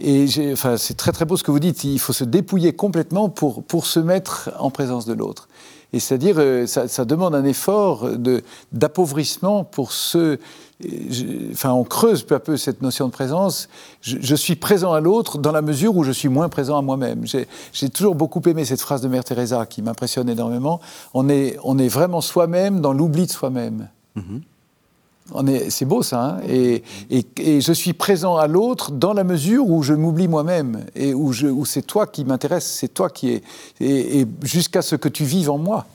[0.00, 1.84] Et enfin, c'est très très beau ce que vous dites.
[1.84, 5.48] Il faut se dépouiller complètement pour, pour se mettre en présence de l'autre.
[5.92, 8.08] Et c'est-à-dire, euh, ça, ça, demande un effort
[8.72, 10.38] d'appauvrissement pour ceux
[11.52, 13.68] enfin, on creuse peu à peu cette notion de présence.
[14.00, 17.24] Je, suis présent à l'autre dans la mesure où je suis moins présent à moi-même.
[17.72, 20.80] J'ai toujours beaucoup aimé cette phrase de Mère Teresa qui m'impressionne énormément.
[21.14, 23.88] On est, on est vraiment soi-même dans l'oubli de soi-même.
[24.16, 24.40] Mm-hmm.
[25.70, 26.40] C'est beau ça, hein.
[26.48, 31.28] et, je suis présent à l'autre dans la mesure où je m'oublie moi-même et où,
[31.30, 33.42] où c'est toi qui m'intéresse, c'est toi qui es,
[33.80, 35.86] et jusqu'à ce que tu vives en moi.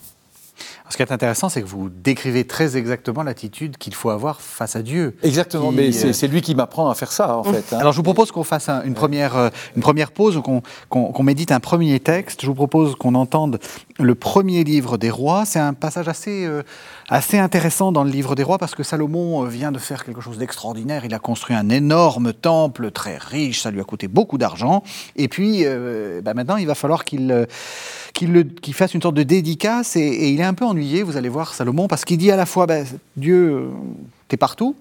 [0.89, 4.76] Ce qui est intéressant, c'est que vous décrivez très exactement l'attitude qu'il faut avoir face
[4.76, 5.17] à Dieu.
[5.21, 7.73] Exactement, mais euh, c'est lui qui m'apprend à faire ça, en fait.
[7.73, 7.80] Hein.
[7.80, 10.41] Alors, je vous propose qu'on fasse une, première, euh, une première pause,
[10.89, 12.41] qu'on médite un premier texte.
[12.41, 13.60] Je vous propose qu'on entende
[14.00, 15.43] le premier livre des rois.
[15.45, 16.63] C'est un passage assez, euh,
[17.10, 20.38] assez intéressant dans le livre des rois, parce que Salomon vient de faire quelque chose
[20.38, 21.04] d'extraordinaire.
[21.04, 24.84] Il a construit un énorme temple très riche, ça lui a coûté beaucoup d'argent.
[25.17, 25.65] Et puis,
[26.23, 27.47] bah, maintenant, il va falloir qu'il
[28.17, 30.65] qu'il fasse une sorte de dédicace et, il est un peu
[31.03, 32.85] vous allez voir Salomon, parce qu'il dit à la fois, ben,
[33.15, 33.69] Dieu,
[34.27, 34.75] t'es partout,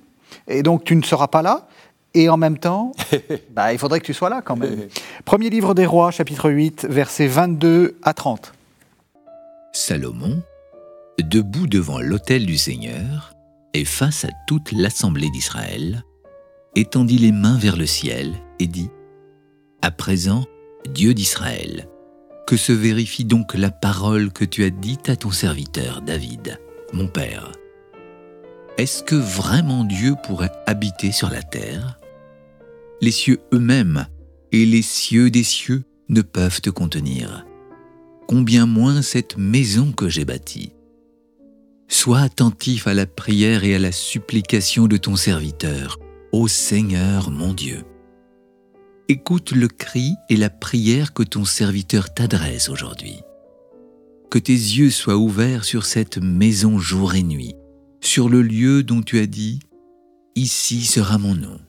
[0.49, 1.67] et donc tu ne seras pas là,
[2.15, 2.93] et en même temps,
[3.51, 4.89] bah, il faudrait que tu sois là quand même.
[5.25, 8.53] Premier livre des rois, chapitre 8, versets 22 à 30.
[9.73, 10.43] Salomon,
[11.19, 13.35] debout devant l'autel du Seigneur
[13.75, 16.03] et face à toute l'assemblée d'Israël,
[16.75, 18.89] étendit les mains vers le ciel et dit,
[19.83, 20.45] À présent,
[20.89, 21.89] Dieu d'Israël,
[22.47, 26.61] que se vérifie donc la parole que tu as dite à ton serviteur David,
[26.93, 27.51] mon Père?
[28.79, 31.99] Est-ce que vraiment Dieu pourrait habiter sur la terre?
[33.01, 34.07] Les cieux eux-mêmes
[34.53, 37.45] et les cieux des cieux ne peuvent te contenir.
[38.29, 40.73] Combien moins cette maison que j'ai bâtie.
[41.89, 45.99] Sois attentif à la prière et à la supplication de ton serviteur,
[46.33, 47.85] ô Seigneur mon Dieu.
[49.09, 53.21] Écoute le cri et la prière que ton serviteur t'adresse aujourd'hui.
[54.33, 57.55] Que tes yeux soient ouverts sur cette maison jour et nuit,
[58.01, 59.61] sur le lieu dont tu as dit,
[60.35, 61.61] Ici sera mon nom.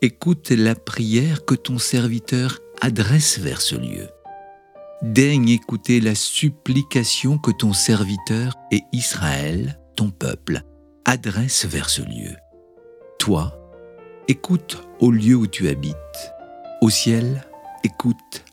[0.00, 4.08] Écoute la prière que ton serviteur adresse vers ce lieu.
[5.02, 10.62] Daigne écouter la supplication que ton serviteur et Israël, ton peuple,
[11.04, 12.36] adressent vers ce lieu.
[13.18, 13.57] Toi,
[14.28, 15.96] écoute au lieu où tu habites.
[16.82, 17.44] Au ciel,
[17.82, 18.44] écoute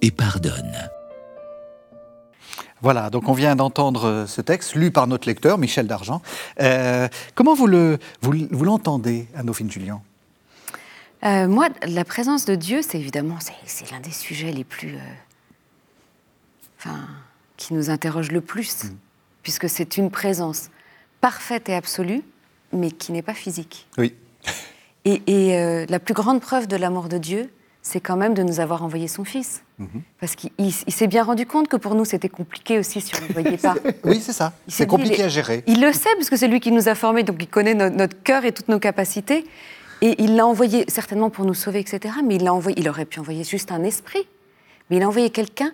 [0.00, 0.90] et pardonne.
[2.80, 6.22] Voilà, donc on vient d'entendre ce texte lu par notre lecteur, Michel Dargent.
[6.60, 10.02] Euh, comment vous, le, vous, l'entendez, Anne-Dauphine Julien?
[11.24, 14.96] Euh, Moi, la présence de Dieu, c'est évidemment c'est, l'un des sujets les plus...
[14.96, 15.00] Euh,
[16.78, 17.06] enfin,
[17.56, 18.96] qui nous interroge le plus, mm.
[19.42, 20.70] puisque c'est une présence
[21.22, 22.22] parfaite et absolue,
[22.72, 23.88] mais qui n'est pas physique.
[23.96, 24.14] Oui.
[25.04, 27.50] Et, euh, la plus grande preuve de l'amour de Dieu,
[27.82, 29.62] c'est quand même de nous avoir envoyé son Fils.
[29.78, 30.02] Mhm.
[30.18, 33.32] Parce qu'il s'est bien rendu compte que pour nous, c'était compliqué aussi si on ne
[33.32, 33.74] voyait pas.
[34.04, 34.54] oui, c'est ça.
[34.66, 35.62] C'est compliqué à gérer.
[35.66, 38.22] Il le sait, parce que c'est lui qui nous a formés, donc il connaît notre
[38.22, 39.44] cœur et toutes nos capacités.
[40.00, 42.14] Et il l'a envoyé certainement pour nous sauver, etc.
[42.24, 44.26] Mais il, l'a envoyé, il aurait pu envoyer juste un esprit.
[44.88, 45.72] Mais il a envoyé quelqu'un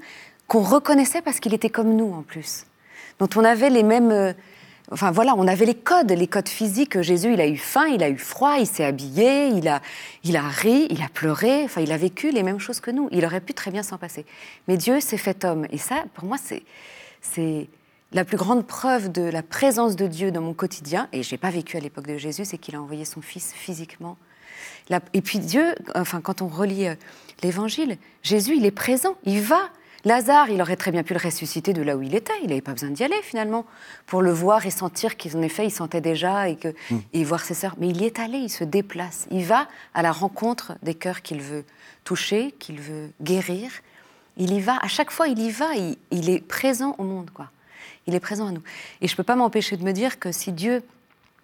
[0.48, 2.64] qu'on reconnaissait parce qu'il était comme nous, en plus.
[3.20, 4.34] Dont on avait les mêmes...
[4.92, 7.00] Enfin voilà, on avait les codes, les codes physiques.
[7.00, 9.80] Jésus, il a eu faim, il a eu froid, il s'est habillé, il a,
[10.24, 11.64] il a ri, il a pleuré.
[11.64, 13.08] Enfin, il a vécu les mêmes choses que nous.
[13.12, 14.26] Il aurait pu très bien s'en passer.
[14.66, 15.66] Mais Dieu s'est fait homme.
[15.70, 16.62] Et ça, pour moi, c'est,
[17.20, 17.68] c'est
[18.12, 21.08] la plus grande preuve de la présence de Dieu dans mon quotidien.
[21.12, 24.16] Et j'ai pas vécu à l'époque de Jésus, c'est qu'il a envoyé son Fils physiquement.
[25.12, 26.94] Et puis Dieu, enfin, quand on relit euh,
[27.42, 29.70] l'Évangile, Jésus, il est présent, il va
[30.04, 32.32] Lazare, il aurait très bien pu le ressusciter de là où il était.
[32.42, 33.66] Il n'avait pas besoin d'y aller finalement
[34.06, 36.74] pour le voir et sentir qu'en effet il sentait déjà et, que,
[37.12, 37.74] et voir ses sœurs.
[37.78, 39.26] Mais il y est allé, il se déplace.
[39.30, 41.64] Il va à la rencontre des cœurs qu'il veut
[42.04, 43.70] toucher, qu'il veut guérir.
[44.36, 44.78] Il y va.
[44.80, 45.68] À chaque fois, il y va.
[46.10, 47.50] Il, est présent au monde, quoi.
[48.06, 48.62] Il est présent à nous.
[49.02, 50.82] Et je ne peux pas m'empêcher de me dire que si Dieu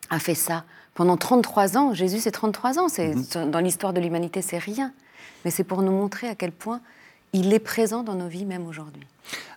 [0.08, 0.64] a fait ça
[0.94, 3.50] pendant 33 ans, Jésus c'est 33 ans, c'est, hmm.
[3.50, 4.92] dans l'histoire de l'humanité c'est rien,
[5.44, 6.80] mais c'est pour nous montrer à quel point
[7.32, 9.02] il est présent dans nos vies même aujourd'hui.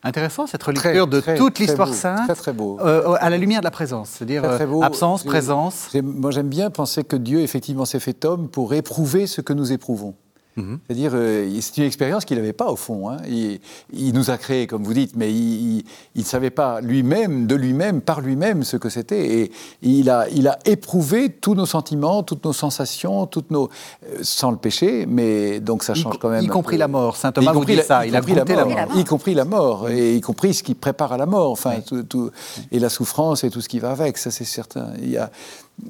[0.04, 2.80] Intéressant cette relecture de toute l'histoire sainte très, très beau.
[2.82, 5.94] Euh, à la lumière de la présence, c'est-à-dire euh, absence, présence.
[6.02, 9.72] Moi j'aime bien penser que Dieu effectivement s'est fait homme pour éprouver ce que nous
[9.72, 10.16] éprouvons.
[10.60, 10.80] Mhm.
[10.86, 13.10] C'est-à-dire, euh, c'est une expérience qu'il n'avait pas au fond.
[13.10, 13.18] Hein.
[13.28, 15.84] Il, nous a créé, comme vous dites, mais il
[16.16, 19.40] ne savait pas lui-même, de lui-même, par lui-même, ce que c'était.
[19.40, 23.70] Et il a, il a éprouvé tous nos sentiments, toutes nos sensations, toutes nos,
[24.06, 26.44] euh, sans le péché, mais donc ça change quand même.
[26.44, 27.16] Y compris la mort.
[27.16, 28.06] Saint Thomas vous dit ça.
[28.06, 28.96] Il a compris la mort.
[28.96, 31.52] Y compris la mort, et y compris ce qui prépare à la mort.
[31.52, 31.76] Enfin,
[32.10, 32.32] tout,
[32.72, 34.18] et la souffrance et tout ce qui va avec.
[34.18, 34.94] Ça, c'est certain.
[35.02, 35.32] Il y a,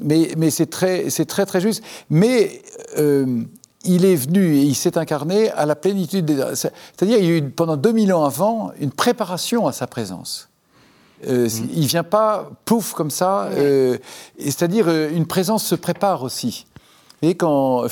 [0.01, 1.83] mais, mais c'est très, c'est très, très juste.
[2.09, 2.61] Mais
[2.97, 3.43] euh,
[3.89, 6.35] il est venu et il s'est incarné à la plénitude des...
[6.55, 10.49] C'est-à-dire, il y a eu pendant 2000 ans avant une préparation à sa présence.
[11.27, 11.69] Euh, mm.
[11.73, 13.45] Il ne vient pas pouf comme ça.
[13.45, 13.97] Euh,
[14.39, 16.65] c'est-à-dire, euh, une présence se prépare aussi.
[17.21, 17.85] Et quand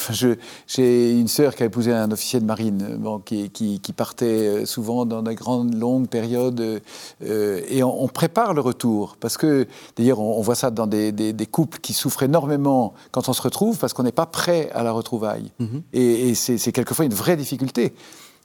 [0.68, 4.26] j'ai une sœur qui a épousé un officier de marine, bon, qui, qui, qui, partait
[4.26, 6.82] euh, souvent dans des grandes longues périodes,
[7.24, 10.88] euh, et on, on, prépare le retour parce que d'ailleurs on, on, voit ça dans
[10.88, 14.26] des, des, des, couples qui souffrent énormément quand on se retrouve parce qu'on n'est pas
[14.26, 15.82] prêt à la retrouvaille, -hmm.
[15.94, 17.94] et, et c'est quelquefois une vraie difficulté.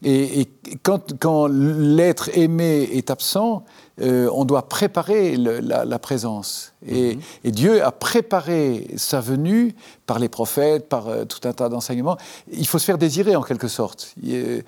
[0.04, 0.48] Et, et
[0.82, 3.64] quand, quand l'être aimé est absent,
[4.00, 6.72] euh, on doit préparer le, la, la, présence.
[6.86, 7.18] Et, -hmm.
[7.44, 9.74] et, Dieu a préparé sa venue
[10.06, 12.16] par les prophètes, par euh, tout un tas d'enseignements.
[12.50, 14.14] Il faut se faire désirer en quelque sorte.
[14.26, 14.64] Et,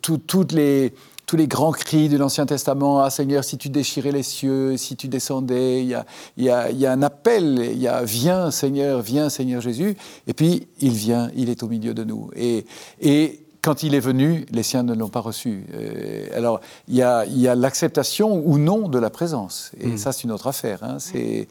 [0.00, 0.94] tout, toutes les,
[1.26, 4.96] tous les grands cris de l'Ancien Testament, Ah Seigneur, si tu déchirais les cieux, si
[4.96, 6.04] tu descendais, il y a,
[6.36, 9.60] il y a, il y a un appel, il y a Viens Seigneur, viens Seigneur
[9.60, 9.96] Jésus.
[10.26, 12.30] Et puis il vient, il est au milieu de nous.
[12.34, 12.64] Et,
[13.00, 15.64] et quand il est venu, les siens ne l'ont pas reçu.
[15.72, 19.70] Euh, alors, il y a, a l'acceptation ou non de la présence.
[19.80, 19.98] Et mmh.
[19.98, 20.82] ça, c'est une autre affaire.
[20.82, 20.96] Hein.
[20.98, 21.46] C'est,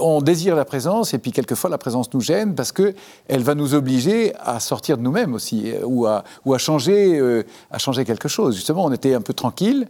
[0.00, 2.94] on désire la présence, et puis quelquefois, la présence nous gêne parce qu'elle
[3.28, 7.42] va nous obliger à sortir de nous-mêmes aussi, euh, ou à, ou à, changer, euh,
[7.72, 8.54] à changer quelque chose.
[8.54, 9.88] Justement, on était un peu tranquille,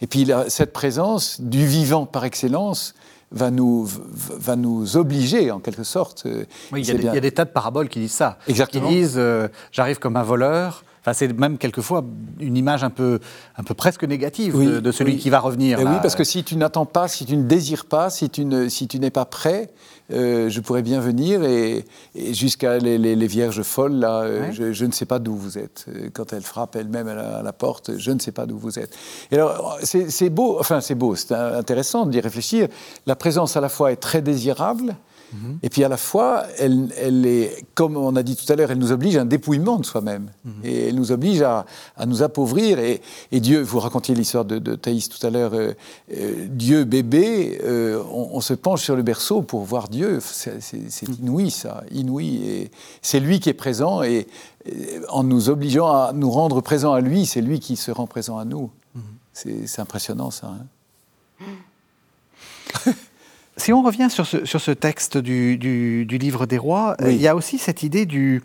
[0.00, 2.94] et puis cette présence du vivant par excellence
[3.32, 6.24] va nous, va nous obliger, en quelque sorte.
[6.26, 8.12] Euh, oui, il y, a des, il y, a des tas de paraboles qui disent
[8.12, 8.38] ça.
[8.46, 8.88] Exactement.
[8.88, 10.84] Qui disent euh, j'arrive comme un voleur.
[11.02, 12.04] Enfin, c'est même quelquefois
[12.38, 13.18] une image un peu,
[13.56, 15.18] un peu presque négative oui, de, de, celui oui.
[15.18, 15.80] qui va revenir.
[15.80, 18.68] oui, parce que si tu n'attends pas, si tu ne désires pas, si tu, ne,
[18.68, 19.70] si tu n'es pas prêt,
[20.12, 21.84] euh, je pourrais bien venir et,
[22.14, 24.52] et jusqu'à les, les, les, vierges folles, là, euh, ouais.
[24.52, 25.86] je, je, ne sais pas d'où vous êtes.
[25.88, 28.78] Euh, quand elles frappent elles-mêmes à, à, la porte, je ne sais pas d'où vous
[28.78, 28.96] êtes.
[29.30, 32.68] Et alors, c'est beau, enfin, c'est beau, c'est intéressant d'y réfléchir.
[33.06, 34.96] La présence à la fois est très désirable,
[35.32, 35.36] Mmh.
[35.62, 38.70] Et puis à la fois, elle, elle, est, comme on a dit tout à l'heure,
[38.70, 40.30] elle nous oblige à un dépouillement de soi-même.
[40.44, 40.50] Mmh.
[40.64, 41.66] Et elle nous oblige à,
[41.96, 42.78] à nous appauvrir.
[42.78, 45.72] Et, et, Dieu, vous racontiez l'histoire de, de, Thaïs tout à l'heure, euh,
[46.16, 50.18] euh, Dieu bébé, euh, on, on, se penche sur le berceau pour voir Dieu.
[50.20, 51.12] C'est mmh.
[51.22, 52.42] inouï ça, inouï.
[52.44, 54.02] Et c'est lui qui est présent.
[54.02, 54.26] Et,
[54.66, 58.06] et, en nous obligeant à nous rendre présents à lui, c'est lui qui se rend
[58.06, 58.70] présent à nous.
[59.34, 60.52] C'est impressionnant ça.
[61.40, 62.92] Hein
[63.56, 67.14] Si on revient sur ce, sur ce texte du, du, du, livre des rois, oui.
[67.14, 68.42] il y a aussi cette idée du,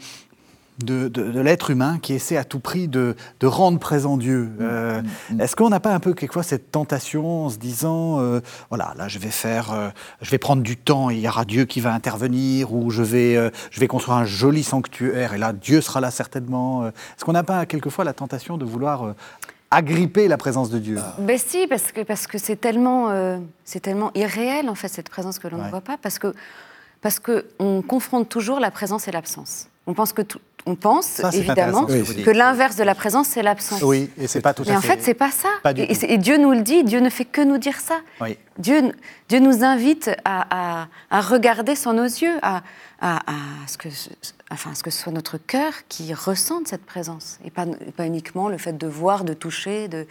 [0.84, 4.50] de, de, de l'être humain qui essaie à tout prix de, de rendre présent Dieu.
[4.62, 5.42] Euh, mmh.
[5.42, 9.08] Est-ce qu'on n'a pas un peu quelquefois cette tentation en se disant, euh, voilà, là
[9.08, 9.90] je vais faire, euh,
[10.22, 13.02] je vais prendre du temps et il y aura Dieu qui va intervenir, ou je
[13.02, 16.88] vais, euh, je vais construire un joli sanctuaire et là Dieu sera là certainement.
[16.88, 19.14] Est-ce qu'on n'a pas quelquefois la tentation de vouloir euh,
[19.72, 23.82] agripper la présence de Dieu Ben si, parce que parce que c'est tellement euh, c'est
[23.82, 25.66] tellement irréel en fait cette présence que l'on ouais.
[25.66, 26.34] ne voit pas parce que
[27.02, 29.70] parce que on confronte toujours la présence et l'absence.
[29.86, 33.42] On pense que tout, on pense ça, évidemment oui, que l'inverse de la présence c'est
[33.42, 33.82] l'absence.
[33.82, 34.72] Oui, et c'est pas tout à fait.
[34.72, 35.50] Mais en fait, c'est pas ça.
[35.64, 36.84] Pas et, et, Dieu nous le dit.
[36.84, 38.02] Dieu ne fait que nous dire ça.
[38.22, 38.38] Oui.
[38.60, 38.92] Dieu,
[39.30, 42.64] Dieu nous invite à, à, à regarder sans nos yeux, à,
[43.02, 43.20] à,
[43.68, 43.90] ce que,
[44.52, 48.50] enfin, ce que ce soit notre cœur qui ressente cette présence, et pas, pas uniquement
[48.50, 50.06] le fait de voir, de toucher, de,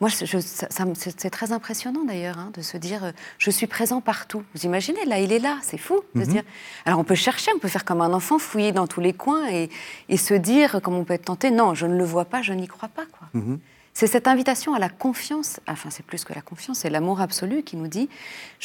[0.00, 4.44] moi, c'est très impressionnant d'ailleurs hein, de se dire euh, je suis présent partout.
[4.54, 6.00] Vous imaginez, là, il est là, c'est fou.
[6.14, 6.26] Mm -hmm.
[6.26, 6.42] dire...
[6.84, 9.48] Alors on peut chercher, on peut faire comme un enfant, fouiller dans tous les coins
[9.48, 9.70] et,
[10.08, 12.52] et, se dire, comme on peut être tenté, non, je ne le vois pas, je
[12.52, 13.06] n'y crois pas.
[13.06, 13.28] Quoi.
[13.32, 13.58] Mm -hmm.
[13.98, 17.62] C'est cette invitation à la confiance, enfin c'est plus que la confiance, c'est l'amour absolu
[17.62, 18.08] qui nous dit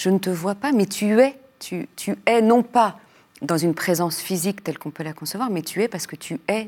[0.01, 1.33] je ne te vois pas, mais tu es.
[1.59, 2.91] Tu, tu es non pas
[3.41, 6.33] dans une présence physique telle qu'on peut la concevoir, mais tu es parce que tu
[6.47, 6.63] es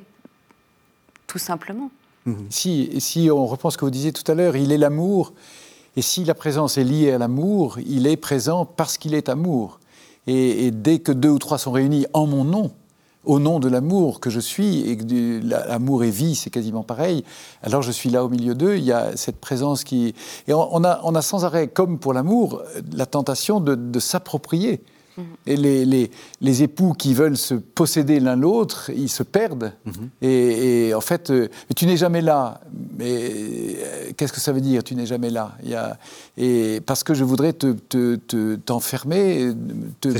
[1.27, 1.89] tout simplement.
[2.25, 2.33] Mmh.
[2.49, 5.33] Si, si on reprend ce que vous disiez tout à l'heure, il est l'amour,
[5.95, 9.79] et si la présence est liée à l'amour, il est présent parce qu'il est amour.
[10.25, 12.71] Et, et, dès que deux ou trois sont réunis en mon nom,
[13.25, 17.23] au nom de l'amour que je suis, et que l'amour est vie, c'est quasiment pareil,
[17.61, 20.15] alors je suis là au milieu d'eux, il y a cette présence qui...
[20.47, 24.81] Et on, a, sans arrêt, comme pour l'amour, la tentation de s'approprier
[25.17, 25.25] Mhm.
[25.45, 29.73] Et les, les, époux qui veulent se posséder l'un l'autre, ils se perdent.
[29.85, 30.09] Mhm.
[30.21, 32.61] et, en fait, euh, tu n'es jamais là.
[32.97, 35.51] Mais euh, qu'est-ce que ça veut dire, tu n'es jamais là?
[35.63, 35.97] Il y a,
[36.37, 39.51] et Parce que je voudrais t'enfermer.
[40.01, 40.17] Te, te,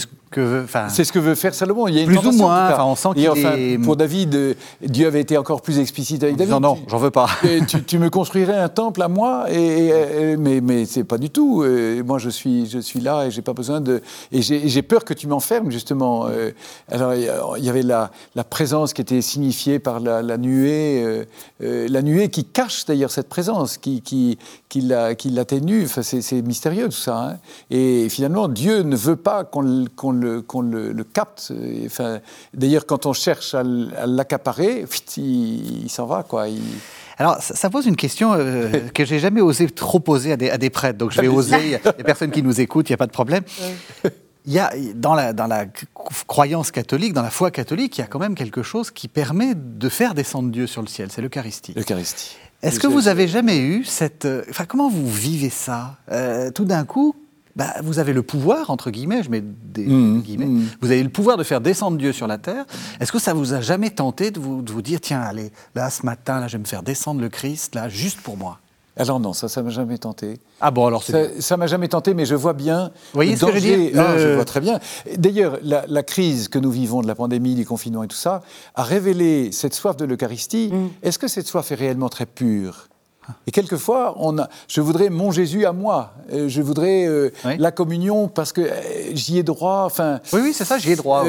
[0.89, 1.87] c'est ce que veut faire Salomon.
[1.87, 2.71] Il y a une plus ou moins.
[2.71, 3.77] Enfin, on sent qu'il est...
[3.83, 6.53] Pour David, euh, Dieu avait été encore plus explicite avec David.
[6.53, 7.27] Non, non, j'en veux pas.
[7.67, 11.63] tu, tu, me construirais un temple à moi, et, mais, mais c'est pas du tout.
[11.63, 14.01] Euh, moi, je suis, je suis là et j'ai pas besoin de.
[14.31, 16.27] Et j'ai peur que tu m'enfermes justement.
[16.27, 16.51] Euh,
[16.89, 21.25] alors, il y avait la, la, présence qui était signifiée par la, nuée,
[21.59, 24.37] la nuée qui cache d'ailleurs cette présence, qui, qui,
[24.69, 25.83] qui l'atténue.
[25.85, 27.29] Enfin, c'est mystérieux tout ça.
[27.29, 27.37] Hein.
[27.69, 31.51] Et finalement, Dieu ne veut pas qu'on le qu'on le, capte.
[31.85, 32.19] Enfin,
[32.53, 34.85] D'ailleurs, quand on cherche à l'accaparer,
[35.17, 36.23] il, s'en va.
[36.23, 36.47] Quoi.
[37.17, 40.57] Alors, ça, pose une question euh, que j'ai jamais osé trop poser à des, à
[40.57, 40.97] des prêtres.
[40.97, 41.57] Donc, je vais oser.
[41.63, 43.43] Il y a des personnes qui nous écoutent, il n'y a pas de problème.
[44.45, 45.65] Il y a, dans la, dans la
[46.27, 49.53] croyance catholique, dans la foi catholique, il y a quand même quelque chose qui permet
[49.55, 51.73] de faire descendre Dieu sur le ciel, c'est l'Eucharistie.
[51.75, 52.37] L'Eucharistie.
[52.61, 54.25] Est-ce que vous avez jamais eu cette...
[54.25, 55.97] Euh, enfin, comment vous vivez ça?
[56.11, 57.13] Euh, Tout d'un coup,
[57.55, 60.67] bah, vous avez le pouvoir, entre guillemets, je mets des mmh, guillemets, mmh.
[60.81, 62.65] vous avez le pouvoir de faire descendre Dieu sur la terre.
[62.99, 65.89] Est-ce que ça vous a jamais tenté de vous, de vous, dire, tiens, allez, là,
[65.89, 68.59] ce matin, là, je vais me faire descendre le Christ, là, juste pour moi?
[68.95, 70.39] Alors non, ça, ça m'a jamais tenté.
[70.61, 72.91] Ah bon, alors c'est Ça m'a jamais tenté, mais je vois bien.
[73.13, 74.79] Vous voyez ce que je dis non, Je vois très bien.
[75.17, 78.43] D'ailleurs, la, la, crise que nous vivons de la pandémie, du confinement et tout ça,
[78.75, 80.69] a révélé cette soif de l'Eucharistie.
[80.71, 80.89] Mmh.
[81.01, 82.87] Est-ce que cette soif est réellement très pure?
[83.47, 86.13] Et quelquefois, on a, je voudrais mon Jésus à moi.
[86.31, 88.71] Euh, je voudrais euh, la communion parce que euh,
[89.13, 89.83] j'y ai droit.
[89.85, 91.25] Enfin, oui, oui, c'est ça, j'y ai droit.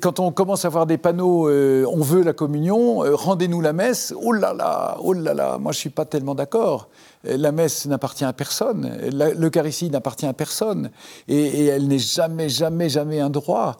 [0.00, 4.14] Quand on commence à voir des panneaux, on veut la communion, rendez-nous la messe.
[4.20, 6.88] Oh là là, oh là là, moi je suis pas tellement d'accord.
[7.24, 8.90] La messe n'appartient à personne,
[9.36, 10.90] l'Eucharistie n'appartient à personne,
[11.28, 13.76] et, et elle n'est jamais, jamais, jamais un droit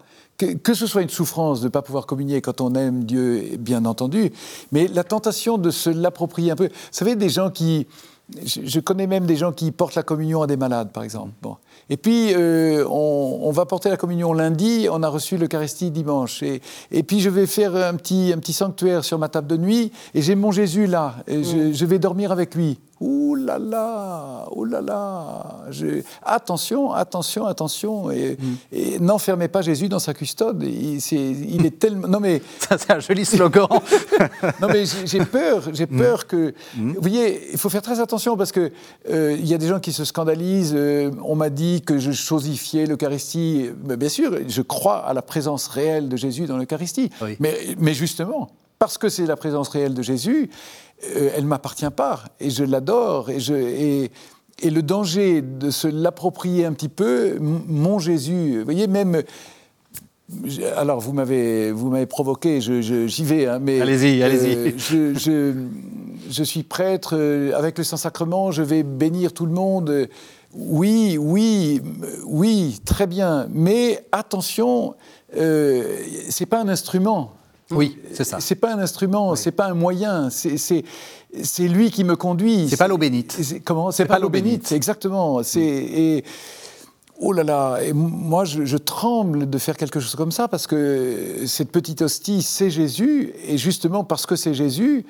[0.63, 3.85] que, ce soit une souffrance de ne pas pouvoir communier quand on aime Dieu, bien
[3.85, 4.33] entendu,
[4.73, 6.67] mais la tentation de se l'approprier un peu.
[6.67, 7.87] Vous savez, des gens qui...
[8.45, 11.33] Je, connais même des gens qui portent la communion à des malades, par exemple.
[11.43, 11.57] Bon.
[11.89, 16.41] Et puis, euh, on, va porter la communion lundi, on a reçu l'Eucharistie dimanche.
[16.45, 19.57] Et, et, puis, je vais faire un petit, un petit sanctuaire sur ma table de
[19.57, 22.79] nuit, et j'ai mon Jésus là, et je, vais dormir avec lui.
[23.01, 25.65] Ouh là là, ouh là là.
[26.23, 28.11] Attention, attention, attention.
[28.11, 28.57] Et, mm.
[28.73, 30.63] et n'enfermez pas Jésus dans sa custode.
[30.63, 32.09] Il, est, il est tellement.
[32.09, 32.43] Non mais.
[32.59, 33.67] Ça, c'est un joli slogan.
[34.61, 35.97] non mais j'ai peur, j'ai mm.
[35.97, 36.53] peur que.
[36.77, 36.93] Mm.
[36.93, 38.71] Vous voyez, il faut faire très attention parce que
[39.09, 40.75] euh, il y a des gens qui se scandalisent.
[40.77, 43.71] Euh, on m'a dit que je chosifiais l'Eucharistie.
[43.83, 47.11] Bien sûr, je crois à la présence réelle de Jésus dans l'Eucharistie.
[47.39, 50.49] Mais, mais justement, parce que c'est la présence réelle de Jésus,
[51.05, 54.11] euh, elle m'appartient pas et je l'adore et, je, et,
[54.63, 59.23] et, le danger de se l'approprier un petit peu, mon Jésus, vous voyez, même...
[60.77, 63.81] Alors, vous m'avez, vous m'avez provoqué, j'y vais, hein, mais...
[63.81, 64.55] Allez-y, allez-y.
[64.55, 65.55] Euh, je, je,
[66.31, 70.09] je, suis prêtre, euh, avec le Saint-Sacrement, je vais bénir tout le monde.
[70.55, 71.81] Oui, oui,
[72.27, 74.95] oui, très bien, mais attention,
[75.37, 75.97] euh,
[76.29, 77.33] c'est pas un instrument.
[77.71, 78.41] Oui, c'est ça.
[78.41, 80.83] C'est pas un instrument, c'est pas un moyen, c'est
[81.69, 82.69] lui qui me conduit.
[82.69, 83.63] C'est pas l'eau bénite.
[83.65, 83.91] Comment?
[83.93, 85.43] C'est pas, l'eau bénite, exactement.
[85.43, 86.25] C'est et
[87.21, 91.45] oh là là, et moi je, tremble de faire quelque chose comme ça parce que
[91.47, 95.05] cette petite hostie, c'est Jésus, et justement parce que c'est Jésus.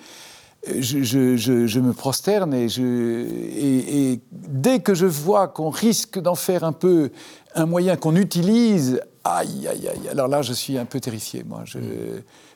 [0.79, 6.65] Je, je, me prosterne et, et, et, dès que je vois qu'on risque d'en faire
[6.65, 7.13] un peu
[7.55, 11.63] un moyen qu'on utilise, aïe, aïe, aïe, alors là je suis un peu terrifié, moi.
[11.65, 11.79] Je.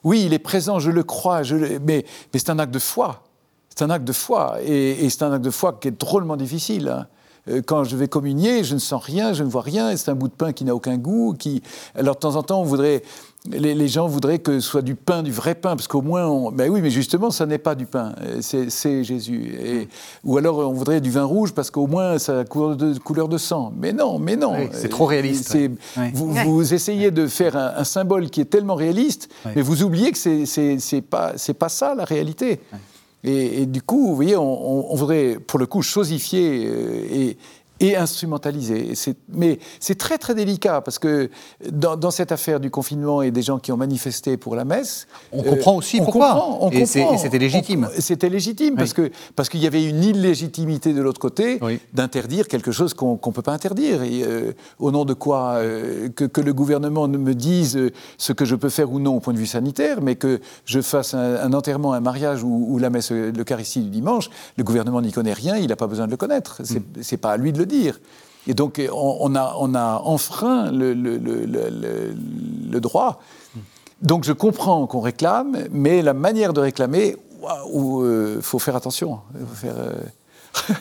[0.03, 1.43] Oui, il est présent, je le crois,
[1.83, 3.25] mais, c'est un acte de foi.
[3.71, 4.59] C'est un acte de foi.
[4.63, 6.89] Et, c'est un acte de foi qui est drôlement difficile.
[6.89, 7.07] Hein.
[7.49, 10.15] Euh, quand je vais communier, je ne sens rien, je ne vois rien, c'est un
[10.15, 11.35] bout de pain qui n'a aucun goût.
[11.39, 11.63] Qui...
[11.95, 13.03] Alors de temps en temps, on voudrait
[13.51, 16.51] les, gens voudraient que ce soit du pain, du vrai pain, parce qu'au moins, on...
[16.51, 19.55] ben oui, mais justement, ça n'est pas du pain, c'est Jésus.
[19.63, 19.89] Et...
[20.25, 23.29] Ou alors, on voudrait du vin rouge, parce qu'au moins, ça a couleur de, couleur
[23.29, 23.73] de sang.
[23.77, 24.55] Mais non, mais non.
[24.73, 25.57] c'est trop réaliste.
[26.15, 31.03] Vous, essayez de faire un, symbole qui est tellement réaliste, mais vous oubliez que c'est
[31.03, 32.61] pas, pas ça la réalité.
[33.27, 37.37] Et, du coup, vous voyez, on, on, voudrait, pour le coup, chosifier euh, et,
[37.85, 38.95] et instrumentalisé.
[39.29, 41.29] Mais c'est très très délicat parce que
[41.71, 45.43] dans, cette affaire du confinement et des gens qui ont manifesté pour la messe, on
[45.43, 46.59] comprend aussi euh, pourquoi.
[46.61, 47.89] On et c'était légitime.
[47.99, 51.61] C'était légitime parce que parce qu'il y avait une illégitimité de l'autre côté
[51.93, 54.03] d'interdire quelque chose qu'on ne peut pas interdire.
[54.03, 58.45] Et, euh, au nom de quoi euh, que, le gouvernement ne me dise ce que
[58.45, 61.53] je peux faire ou non au point de vue sanitaire, mais que je fasse un,
[61.53, 65.69] enterrement, un mariage ou, la messe, l'Eucharistie du dimanche, le gouvernement n'y connaît rien, il
[65.69, 66.61] n'a pas besoin de le connaître.
[66.65, 67.19] C'est n'est mm.
[67.19, 67.74] pas à lui de le dire.
[68.47, 72.15] Et donc, on, a, on a enfreint le, le, le,
[72.71, 73.21] le droit.
[74.03, 79.21] Donc, je comprends qu'on réclame, mais la manière de réclamer, il euh, faut faire attention.
[79.55, 79.93] faire, euh,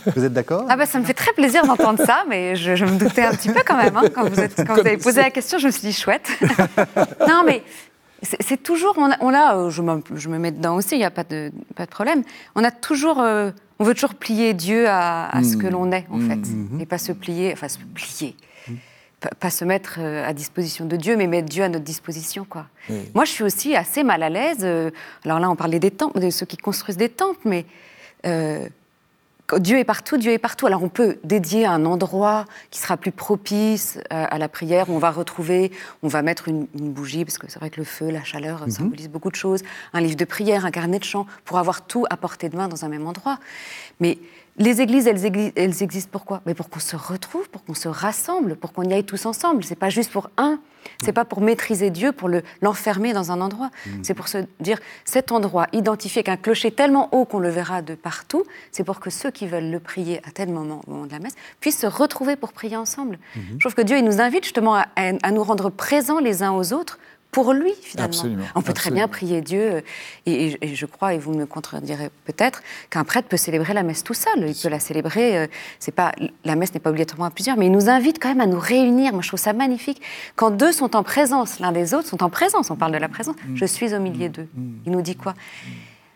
[0.16, 0.66] Vous êtes d'accord?
[0.70, 3.50] Ah bah, Ça me fait très plaisir d'entendre ça, mais je, me doutais un petit
[3.50, 3.96] peu quand même.
[3.96, 6.28] Hein, quand, vous, êtes, quand vous, avez posé la question, je me suis dit chouette.
[7.28, 7.64] non, mais
[8.22, 8.96] c'est toujours.
[8.98, 11.52] On a, euh, je, me, je, me, mets dedans aussi, il n'y a pas de,
[11.76, 12.24] pas de problème.
[12.56, 13.24] On a toujours.
[13.84, 15.72] On veut toujours plier Dieu à, ce que mmh.
[15.72, 16.38] l'on est, en fait.
[16.38, 16.80] Mmh.
[16.80, 17.52] Et pas se plier.
[17.52, 18.38] Enfin, se plier
[19.40, 22.46] pas se mettre euh, à disposition de Dieu, mais mettre Dieu à notre disposition.
[22.46, 22.66] Quoi.
[23.14, 24.60] Moi, je suis aussi assez mal à l'aise.
[24.64, 24.92] Euh,
[25.26, 27.66] alors là, on parlait des temples, de ceux qui construisent des temples, mais
[28.26, 28.68] euh,
[29.60, 30.68] Dieu est partout, Dieu est partout.
[30.68, 35.00] Alors on peut dédier un endroit qui sera plus propice à, la prière, où on
[35.00, 38.24] va retrouver, on va mettre une, bougie, parce que c'est vrai que le feu, la
[38.24, 38.72] chaleur mhm.
[38.72, 39.62] symbolise beaucoup de choses,
[39.94, 42.68] un livre de prière, un carnet de chant, pour avoir tout à portée de main
[42.68, 43.40] dans un même endroit.
[44.00, 44.18] Mais
[44.58, 48.72] les églises, elles, existent pourquoi Mais pour qu'on se retrouve, pour qu'on se rassemble, pour
[48.72, 49.64] qu'on y aille tous ensemble.
[49.64, 50.60] C'est pas juste pour un.
[51.02, 52.30] C'est pas pour maîtriser Dieu, pour
[52.62, 53.72] l'enfermer dans un endroit.
[53.86, 53.90] Mm.
[54.04, 57.82] C'est pour se dire cet endroit identifié avec un clocher tellement haut qu'on le verra
[57.82, 58.44] de partout.
[58.72, 61.20] C'est pour que ceux qui veulent le prier à tel moment, au moment de la
[61.20, 63.18] messe, puissent se retrouver pour prier ensemble.
[63.36, 63.54] Mm-hmm.
[63.54, 66.74] Je trouve que Dieu il nous invite justement à nous rendre présents les uns aux
[66.74, 67.00] autres
[67.34, 68.46] pour lui, finalement.
[68.54, 69.82] On peut très bien prier Dieu, euh,
[70.28, 72.62] et, je crois, et vous me contredirez peut-être,
[72.92, 74.48] qu'un prêtre peut célébrer la messe tout seul.
[74.48, 75.48] Il peut la célébrer, euh,
[75.80, 76.14] c'est pas,
[76.46, 78.60] la messe n'est pas obligatoirement à plusieurs, mais il nous invite quand même à nous
[78.60, 79.14] réunir.
[79.14, 80.00] Moi, je trouve ça magnifique.
[80.36, 83.10] Quand deux sont en présence, l'un des autres sont en présence, on parle de la
[83.10, 83.56] présence, mm.
[83.56, 84.48] je suis au milieu d'eux.
[84.54, 84.74] Mm.
[84.86, 85.34] Il nous dit quoi?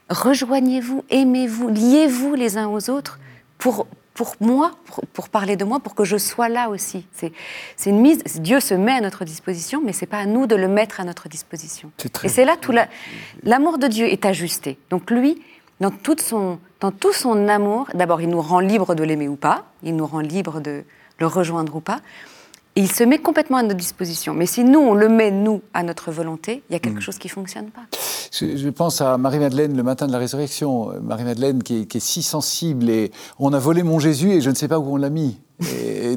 [0.09, 3.20] Rejoignez-vous, aimez-vous, liez-vous les uns aux autres
[3.57, 3.88] pour,
[4.18, 4.72] pour moi,
[5.13, 7.05] pour, parler de moi, pour que je sois là aussi.
[7.13, 7.32] C'est
[7.86, 8.24] une mise.
[8.39, 11.03] Dieu se met à notre disposition, mais c'est pas à nous de le mettre à
[11.03, 11.91] notre disposition.
[12.24, 12.74] Et c'est là tout
[13.43, 14.80] l'amour de Dieu est ajusté.
[14.89, 15.39] Donc lui,
[15.80, 19.36] dans, toute son, dans tout son amour, d'abord il nous rend libre de l'aimer ou
[19.36, 20.84] pas, il nous rend libre de
[21.20, 21.99] le rejoindre ou pas
[22.76, 24.36] il se met complètement à notre disposition.
[24.36, 27.01] Mais si nous, on le met, nous, à notre volonté, il y a quelque mm.
[27.01, 27.82] chose qui ne fonctionne pas.
[28.32, 30.91] Je, pense à Marie-Madeleine le matin de la résurrection.
[31.01, 34.55] Marie-Madeleine qui, qui, est si sensible et on a volé mon Jésus et je ne
[34.55, 35.38] sais pas où on l'a mis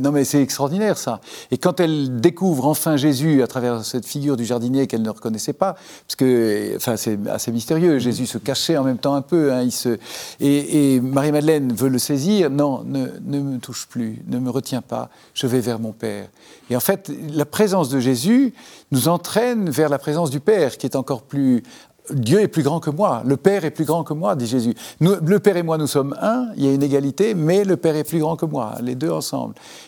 [0.00, 1.20] non, mais c'est extraordinaire ça.
[1.50, 5.54] Et quand elle découvre enfin Jésus à travers cette figure du jardinier qu'elle ne reconnaissait
[5.54, 5.74] pas,
[6.06, 7.98] parce que, enfin, c'est assez mystérieux.
[7.98, 9.52] Jésus se cachait en même temps un peu.
[9.52, 9.98] Hein, il se...
[10.40, 12.50] Et, Marie-Madeleine veut le saisir.
[12.50, 15.08] Non, ne, ne, me touche plus, ne me retiens pas.
[15.32, 16.28] Je vais vers mon Père.
[16.68, 18.52] Et en fait, la présence de Jésus
[18.92, 21.62] nous entraîne vers la présence du Père, qui est encore plus
[22.12, 24.74] Dieu est plus grand que moi, le Père est plus grand que moi, dit Jésus.
[25.00, 27.96] le Père et moi, nous sommes un, il y a une égalité, mais le Père
[27.96, 29.29] est plus grand que moi, les deux ensemble.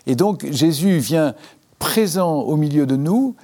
[0.07, 1.35] Et donc Jésus vient
[1.79, 3.35] présent au milieu de nous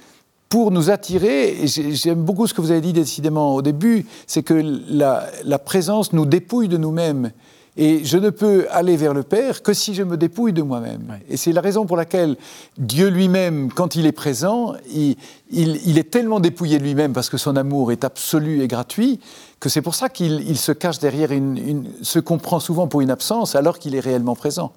[0.49, 1.57] pour nous attirer.
[1.65, 4.53] J'aime beaucoup ce que vous avez dit décidément au début, c'est que
[4.89, 7.31] la, la présence nous dépouille de nous-mêmes.
[7.77, 11.19] Et je ne peux aller vers le Père que si je me dépouille de moi-même.
[11.29, 12.35] Et c'est la raison pour laquelle
[12.77, 15.15] Dieu lui-même, quand il est présent, il,
[15.49, 19.21] il, est tellement dépouillé de lui-même parce que son amour est absolu et gratuit,
[19.61, 23.11] que c'est pour ça qu'il se cache derrière une, ce qu'on prend souvent pour une
[23.11, 24.73] absence alors qu'il est réellement présent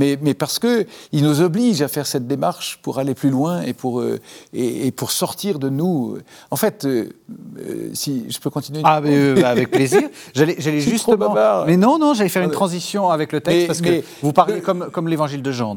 [0.00, 3.74] mais, mais parce qu'il nous oblige à faire cette démarche pour aller plus loin et
[3.74, 4.18] pour, euh,
[4.54, 6.16] et, pour sortir de nous.
[6.50, 7.10] En fait, euh,
[7.58, 8.80] euh, si je peux continuer.
[8.82, 10.08] Ah, mais, avec plaisir.
[10.34, 11.34] J'allais justement.
[11.66, 14.90] Mais non, non, j'allais faire une transition avec le texte parce que vous parlez comme,
[14.90, 15.76] comme l'évangile de Jean.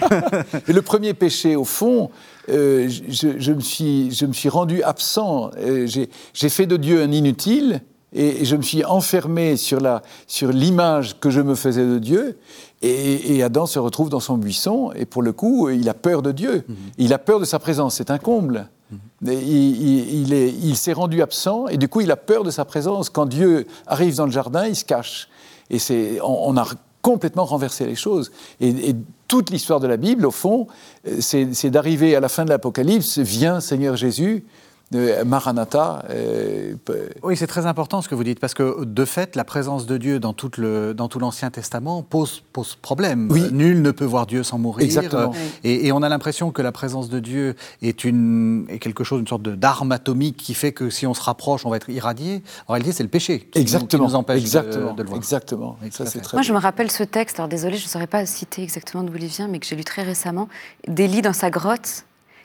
[0.66, 2.10] le premier péché, au fond,
[2.48, 5.50] je, je, me suis, je me suis rendu absent.
[5.84, 7.82] J'ai fait de Dieu un inutile
[8.12, 9.80] et je me suis enfermé sur
[10.52, 12.38] l'image sur que je me faisais de Dieu.
[12.82, 16.32] Et, Adam se retrouve dans son buisson, et pour le coup, il a peur de
[16.32, 16.64] Dieu.
[16.66, 16.76] Mhm.
[16.98, 18.68] Il a peur de sa présence, c'est un comble.
[18.90, 18.98] Mhm.
[19.22, 23.10] Il, il s'est rendu absent, et du coup, il a peur de sa présence.
[23.10, 25.28] Quand Dieu arrive dans le jardin, il se cache.
[25.70, 25.78] Et
[26.22, 26.66] on, on a
[27.02, 28.30] complètement renversé les choses.
[28.60, 28.94] Et,
[29.28, 30.66] toute l'histoire de la Bible, au fond,
[31.20, 34.44] c'est d'arriver à la fin de l'Apocalypse, viens Seigneur Jésus,
[34.92, 36.04] Maranatha.
[36.10, 36.74] Euh,
[37.22, 39.96] oui, c'est très important ce que vous dites, parce que de fait, la présence de
[39.96, 43.28] Dieu dans tout, le, dans tout l'Ancien Testament pose, pose problème.
[43.30, 43.48] Oui.
[43.52, 44.84] Nul ne peut voir Dieu sans mourir.
[44.84, 45.32] Exactement.
[45.62, 49.26] Et, on a l'impression que la présence de Dieu est, une, est quelque chose, une
[49.26, 52.42] sorte d'arme atomique qui fait que si on se rapproche, on va être irradié.
[52.66, 54.08] En réalité, c'est le péché qui, exactement.
[54.08, 54.94] Nous, empêche exactement.
[54.94, 55.18] De, le voir.
[55.18, 55.76] Exactement.
[55.90, 58.26] Ça, c'est très Moi, je me rappelle ce texte, alors désolé, je ne saurais pas
[58.26, 60.48] citer exactement d'où il vient, mais que j'ai lu très récemment,
[60.88, 62.04] d'Élie dans sa grotte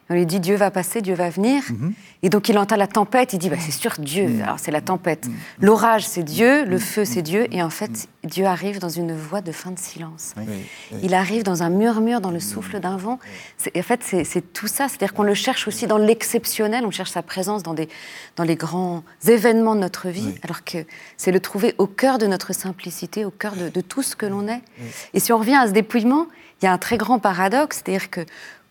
[0.10, 1.64] on lui dit Dieu va passer, Dieu va venir.
[1.70, 1.94] Mhm.
[2.24, 4.82] Et donc il entend la tempête, il dit bah, c'est sûr Dieu, alors c'est la
[4.82, 5.28] tempête.
[5.60, 9.42] L'orage c'est Dieu, le feu c'est Dieu, et en fait Dieu arrive dans une voie
[9.42, 10.34] de fin de silence.
[10.38, 10.44] Oui,
[10.92, 11.00] oui.
[11.04, 13.20] Il arrive dans un murmure, dans le souffle d'un vent.
[13.78, 14.88] En fait, c'est c'est tout ça.
[14.88, 17.88] C'est-à-dire qu'on le cherche aussi dans l'exceptionnel, on cherche sa présence dans, des,
[18.36, 20.40] dans les grands événements de notre vie, Oui.
[20.44, 20.80] alors que
[21.18, 24.26] c'est le trouver au cœur de notre simplicité, au cœur de, de tout ce que
[24.26, 24.62] l'on est.
[25.14, 26.28] Et si on revient à ce dépouillement,
[26.62, 28.22] il y a un très grand paradoxe, c'est-à-dire que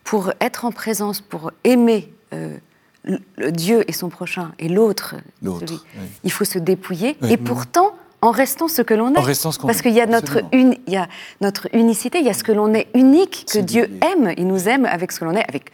[0.04, 2.56] pour être en présence, pour aimer euh,
[3.04, 5.78] le- Dieu et son prochain, et l'autre, oui.
[6.24, 7.32] il faut se dépouiller, Oui.
[7.32, 9.18] et pourtant en restant ce que l'on est.
[9.18, 10.48] En restant ce qu'on Parce qu'il y a notre, absolument.
[10.72, 11.08] une- il y a
[11.42, 14.00] notre unicité, il y a ce que l'on est unique, que Dieu lié.
[14.12, 14.32] aime.
[14.38, 15.70] Il nous aime avec ce que l'on est, avec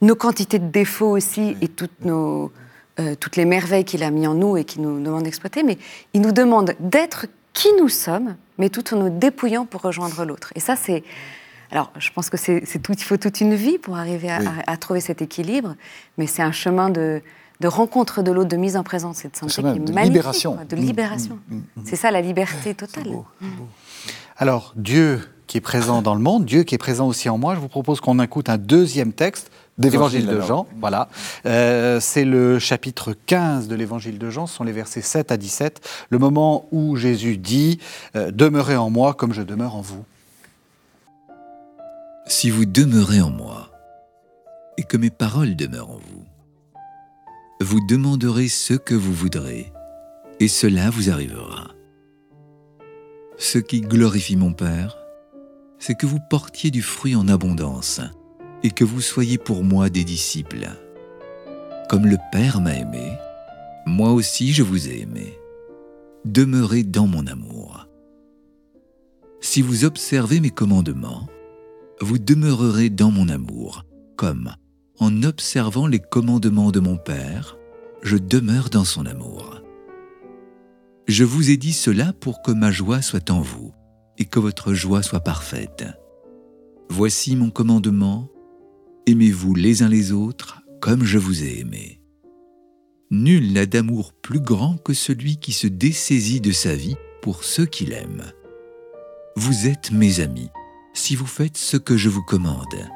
[0.00, 2.52] nos quantités de défauts aussi et toutes, nos,
[3.00, 5.62] euh, toutes les merveilles qu'il a mis en nous et qu'il nous demande d'exploiter.
[5.64, 5.76] Mais
[6.14, 10.52] il nous demande d'être qui nous sommes, mais tout en nous dépouillant pour rejoindre l'autre.
[10.54, 11.02] Et ça, c'est.
[11.72, 14.38] Alors, je pense que c'est c'est tout, il faut toute une vie pour arriver à,
[14.40, 14.46] Oui.
[14.66, 15.74] à- à trouver cet équilibre,
[16.18, 17.22] mais c'est un chemin de,
[17.60, 20.04] de rencontre de l'autre, de mise en présence et de santé qui est de magnifique,
[20.04, 20.54] libération.
[20.54, 21.38] quoi, de Mm, libération.
[21.48, 23.04] mm, mm, C'est ça la liberté totale.
[23.04, 23.24] beau,
[24.36, 27.54] Alors, Dieu qui est présent dans le monde, Dieu qui est présent aussi en moi,
[27.54, 30.40] je vous propose qu'on écoute un deuxième texte D'évangile, de.
[30.42, 30.66] Jean.
[30.80, 31.08] Voilà.
[31.46, 35.36] Euh, c'est le chapitre 15 de l'évangile de Jean, ce sont les versets 7 à
[35.38, 37.78] 17, le moment où Jésus dit
[38.14, 40.04] euh, Demeurez en moi comme je demeure en vous.
[42.26, 43.70] Si vous demeurez en moi,
[44.78, 46.24] et que mes paroles demeurent en vous,
[47.60, 49.72] vous demanderez ce que vous voudrez,
[50.40, 51.68] et cela vous arrivera.
[53.38, 54.96] Ce qui glorifie mon Père,
[55.78, 58.00] c'est que vous portiez du fruit en abondance,
[58.62, 60.68] et que vous soyez pour moi des disciples.
[61.88, 63.12] Comme le Père m'a aimé,
[63.84, 65.38] moi aussi je vous ai aimé.
[66.24, 67.88] Demeurez dans mon amour.
[69.40, 71.26] Si vous observez mes commandements,
[72.02, 73.84] vous demeurerez dans mon amour,
[74.16, 74.52] comme,
[74.98, 77.56] en observant les commandements de mon Père,
[78.02, 79.62] je demeure dans son amour.
[81.06, 83.72] Je vous ai dit cela pour que ma joie soit en vous
[84.18, 85.84] et que votre joie soit parfaite.
[86.88, 88.28] Voici mon commandement,
[89.06, 92.00] aimez-vous les uns les autres comme je vous ai aimé.
[93.12, 97.66] Nul n'a d'amour plus grand que celui qui se dessaisit de sa vie pour ceux
[97.66, 98.24] qu'il aime.
[99.36, 100.50] Vous êtes mes amis
[100.94, 102.90] si vous faites ce que je vous commande.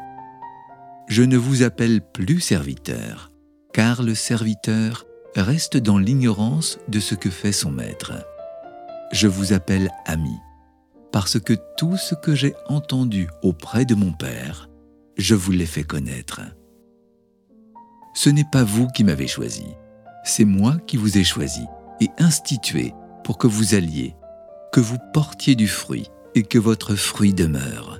[1.09, 3.31] Je ne vous appelle plus serviteur,
[3.73, 8.13] car le serviteur reste dans l'ignorance de ce que fait son maître.
[9.13, 10.37] Je vous appelle ami,
[11.13, 14.69] parce que tout ce que j'ai entendu auprès de mon Père,
[15.17, 16.41] je vous l'ai fait connaître.
[18.15, 19.67] Ce n'est pas vous qui m'avez choisi,
[20.25, 21.65] c'est moi qui vous ai choisi
[22.01, 22.93] et institué
[23.25, 24.17] pour que vous alliez,
[24.73, 27.99] que vous portiez du fruit et que votre fruit demeure,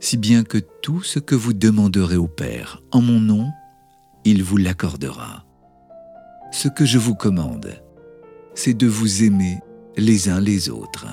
[0.00, 3.50] si bien que tout ce que vous demanderez au Père en mon nom,
[4.24, 5.46] il vous l'accordera.
[6.52, 7.82] Ce que je vous commande,
[8.54, 9.60] c'est de vous aimer
[9.96, 11.06] les uns les autres.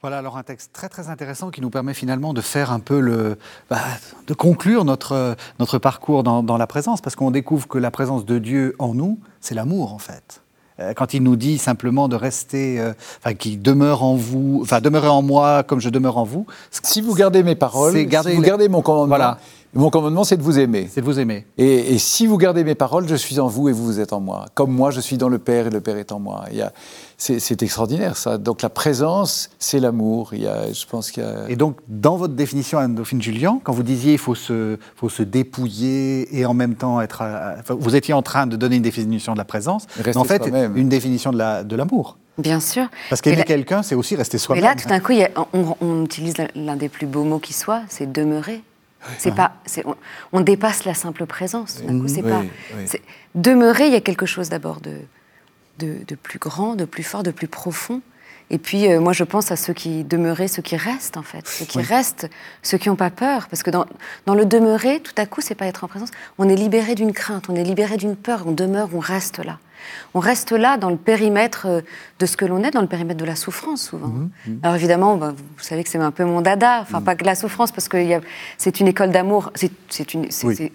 [0.00, 3.00] Voilà alors un texte très très intéressant qui nous permet finalement de faire un peu
[3.00, 3.36] le,
[3.68, 3.82] bah,
[4.26, 5.36] de conclure notre,
[5.78, 9.54] parcours dans la présence, parce qu'on découvre que la présence de Dieu en nous, c'est
[9.54, 10.43] l'amour en fait.
[10.80, 14.80] Euh, Quand il nous dit simplement de rester, euh, enfin, qu'il demeure en vous, enfin,
[14.80, 16.46] demeurez en moi comme je demeure en vous,
[16.82, 19.38] Si vous gardez mes paroles, garder si vous les- gardez mon commandement, Voilà.
[19.74, 20.88] mon commandement, c'est de vous aimer.
[20.90, 21.46] c'est de vous aimer.
[21.58, 24.12] Et, et si vous gardez mes paroles, je suis en vous et vous, vous êtes
[24.12, 24.46] en moi.
[24.54, 26.44] Comme moi, je suis dans le Père et le Père est en moi.
[26.50, 26.72] Il y a-
[27.16, 28.38] C'est extraordinaire, ça.
[28.38, 30.34] Donc la présence, c'est l'amour.
[30.34, 31.48] Il y a- Je pense qu'il y a...
[31.48, 35.22] Et donc, dans votre définition, Anne-Dauphine Julien, quand vous disiez il faut se, faut se
[35.22, 37.22] dépouiller et en même temps être.
[37.22, 40.42] à- vous étiez en train de donner une définition de la présence, mais en fait,
[40.74, 42.18] une définition de la- de l'amour.
[42.36, 42.88] Bien sûr.
[43.08, 44.64] Parce Et qu'aimer là- quelqu'un, c'est aussi rester Mais soi-même.
[44.64, 47.82] là, tout d'un coup, a- on, on utilise l'un des plus beaux mots qui soit,
[47.88, 48.62] c'est demeurer.
[49.18, 49.94] C'est pas, c'est- on,
[50.32, 51.82] on dépasse la simple présence.
[51.86, 52.40] Coup, Oui, pas.
[52.76, 52.86] oui.
[53.34, 54.92] Demeurer, il y a quelque chose d'abord de,
[55.78, 58.00] de, de plus grand, de plus fort, de plus profond.
[58.50, 61.48] Et puis, euh, moi, je pense à ceux qui demeuraient, ceux qui restent, en fait.
[61.48, 62.28] Ceux qui restent,
[62.62, 63.48] ceux qui n'ont pas peur.
[63.48, 63.86] Parce que dans,
[64.26, 66.10] dans le demeurer, tout à coup, c'est pas être en présence.
[66.36, 69.58] On est libéré d'une crainte, on est libéré d'une peur, on demeure, on reste là.
[70.14, 71.80] On reste là dans le périmètre euh,
[72.18, 74.12] de ce que l'on est, dans le périmètre de la souffrance, souvent.
[74.62, 76.80] Alors évidemment, bah, vous savez que c'est un peu mon dada.
[76.82, 77.96] Enfin, pas que la souffrance, parce que
[78.58, 79.52] c'est une école d'amour.
[79.54, 80.30] C'est c'est une.
[80.30, 80.72] c'est- Oui.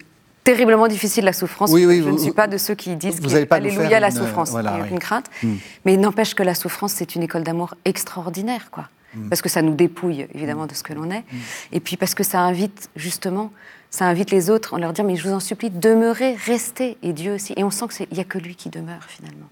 [0.54, 1.70] Terriblement difficile la souffrance.
[1.72, 4.00] Oui, oui, je vous- ne suis pas de ceux qui disent vous allez pas Alléluia
[4.00, 4.50] la une, euh, souffrance.
[4.50, 5.28] voilà, il a aucune crainte.
[5.44, 5.54] Mm.
[5.86, 8.90] Mais il n'empêche que la souffrance, c'est une école d'amour extraordinaire, quoi.
[9.14, 9.30] Mm.
[9.30, 11.24] Parce que ça nous dépouille, évidemment, de ce que l'on est.
[11.72, 13.52] Et puis parce que ça invite, justement,
[13.92, 17.14] ça invite les autres en leur disant, mais je vous en supplie, demeurez, restez, et
[17.14, 17.54] Dieu aussi.
[17.56, 19.50] Et on sent qu'il n'y a que lui qui demeure, finalement.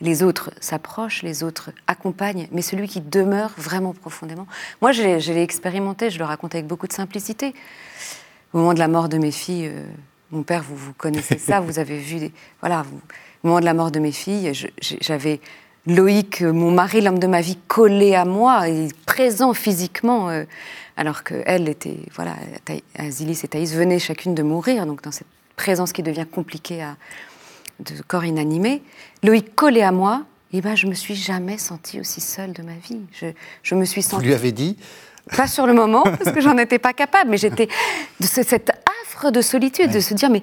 [0.00, 4.46] Les autres s'approchent, les autres accompagnent, mais celui qui demeure vraiment profondément.
[4.82, 7.54] Moi, je l'ai je l'ai expérimenté, je le raconte avec beaucoup de simplicité.
[8.52, 9.82] au moment de la mort de mes filles, euh,
[10.34, 13.00] mon père, vous, vous connaissez ça, vous avez vu, des, voilà, vous,
[13.42, 14.52] au moment de la mort de mes filles,
[15.00, 15.40] j'avais
[15.86, 20.44] Loïc, mon mari, l'homme de ma vie, collé à moi, et présent physiquement, euh,
[20.96, 22.36] alors qu'elle était, voilà,
[22.96, 25.26] Azilis et Thaïs venaient chacune de mourir, donc dans cette
[25.56, 26.96] présence qui devient compliquée à,
[27.80, 28.82] de corps inanimé.
[29.22, 32.74] Loïc collé à moi, et ben je me suis jamais sentie aussi seule de ma
[32.74, 33.00] vie.
[33.12, 33.26] Je,
[33.62, 34.22] je me suis sentie.
[34.22, 34.76] Vous lui avez dit
[35.36, 37.68] Pas sur le moment, parce que j'en étais pas capable, mais j'étais
[38.20, 38.70] de cette
[39.02, 40.42] affre de solitude, de se dire mais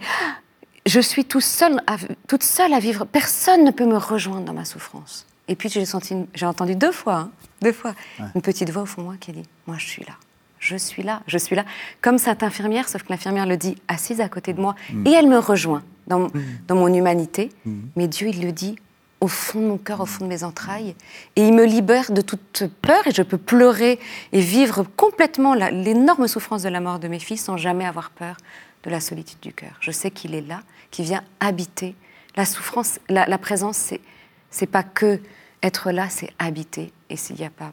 [0.86, 1.80] je suis tout seul
[2.28, 3.06] toute seule à vivre.
[3.06, 5.28] Personne ne peut me rejoindre dans ma souffrance.
[5.48, 7.94] Et puis j'ai senti, j'ai entendu deux fois, hein, deux fois,
[8.36, 10.14] une petite voix au fond de moi qui dit moi je suis là
[10.62, 11.66] je suis là, je suis là.
[12.02, 15.08] Comme cette infirmière, sauf que l'infirmière le dit assise à côté de moi, mm.
[15.08, 16.32] et elle me rejoint dans, mm.
[16.68, 17.50] dans mon humanité.
[17.66, 17.80] Mm.
[17.96, 18.78] Mais Dieu, il le dit
[19.22, 20.96] au fond de mon cœur, au fond de mes entrailles,
[21.36, 24.00] et il me libère de toute peur, et je peux pleurer
[24.32, 28.36] et vivre complètement l'énorme souffrance de la mort de mes filles sans jamais avoir peur
[28.84, 29.78] de la solitude du cœur.
[29.80, 31.96] Je sais qu'il est là, qu'il vient habiter.
[32.36, 34.02] La souffrance, la, la présence, c'est
[34.52, 35.20] c'est pas que
[35.64, 36.92] être là, c'est habiter.
[37.10, 37.72] Et s'il n'y a pas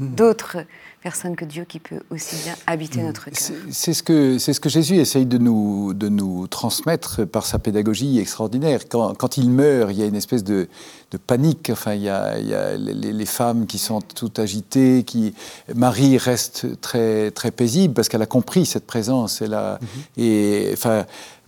[0.00, 0.58] d'autres
[1.02, 3.56] personne que Dieu qui peut aussi bien habiter notre cœur.
[3.70, 8.18] C'est ce, que, ce que Jésus essaye de nous, de nous transmettre par sa pédagogie
[8.18, 8.82] extraordinaire.
[8.88, 10.68] Quand, quand il meurt, il y a une espèce de,
[11.10, 11.70] de panique.
[11.70, 15.04] Enfin, il y a, il y a les, les, femmes qui sont toutes agitées.
[15.04, 15.34] Qui...
[15.74, 19.40] Marie reste très, très paisible parce qu'elle a compris cette présence.
[19.40, 20.22] Elle a, mm-hmm.
[20.22, 21.06] et, enfin,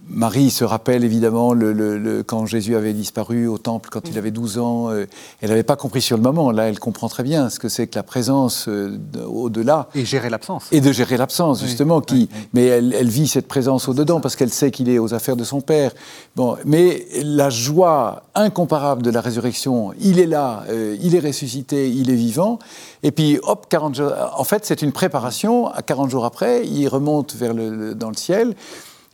[0.09, 4.59] Marie se rappelle évidemment le, quand Jésus avait disparu au temple quand il avait 12
[4.59, 4.91] ans.
[4.91, 5.07] Euh,
[5.41, 6.51] elle n'avait pas compris sur le moment.
[6.51, 9.89] Là, elle comprend très bien ce que c'est que la présence euh, au-delà.
[9.95, 10.67] Et gérer l'absence.
[10.73, 12.01] Et de gérer l'absence, justement.
[12.01, 15.45] qui, Mais elle, vit cette présence au-dedans parce qu'elle sait qu'il est aux affaires de
[15.45, 15.93] son Père.
[16.35, 21.89] Bon, mais la joie incomparable de la résurrection, il est là, euh, il est ressuscité,
[21.89, 22.59] il est vivant.
[23.03, 24.13] Et puis, hop, 40 jours.
[24.37, 25.69] En fait, c'est une préparation.
[25.69, 28.55] À 40 jours après, il remonte vers le, dans le ciel.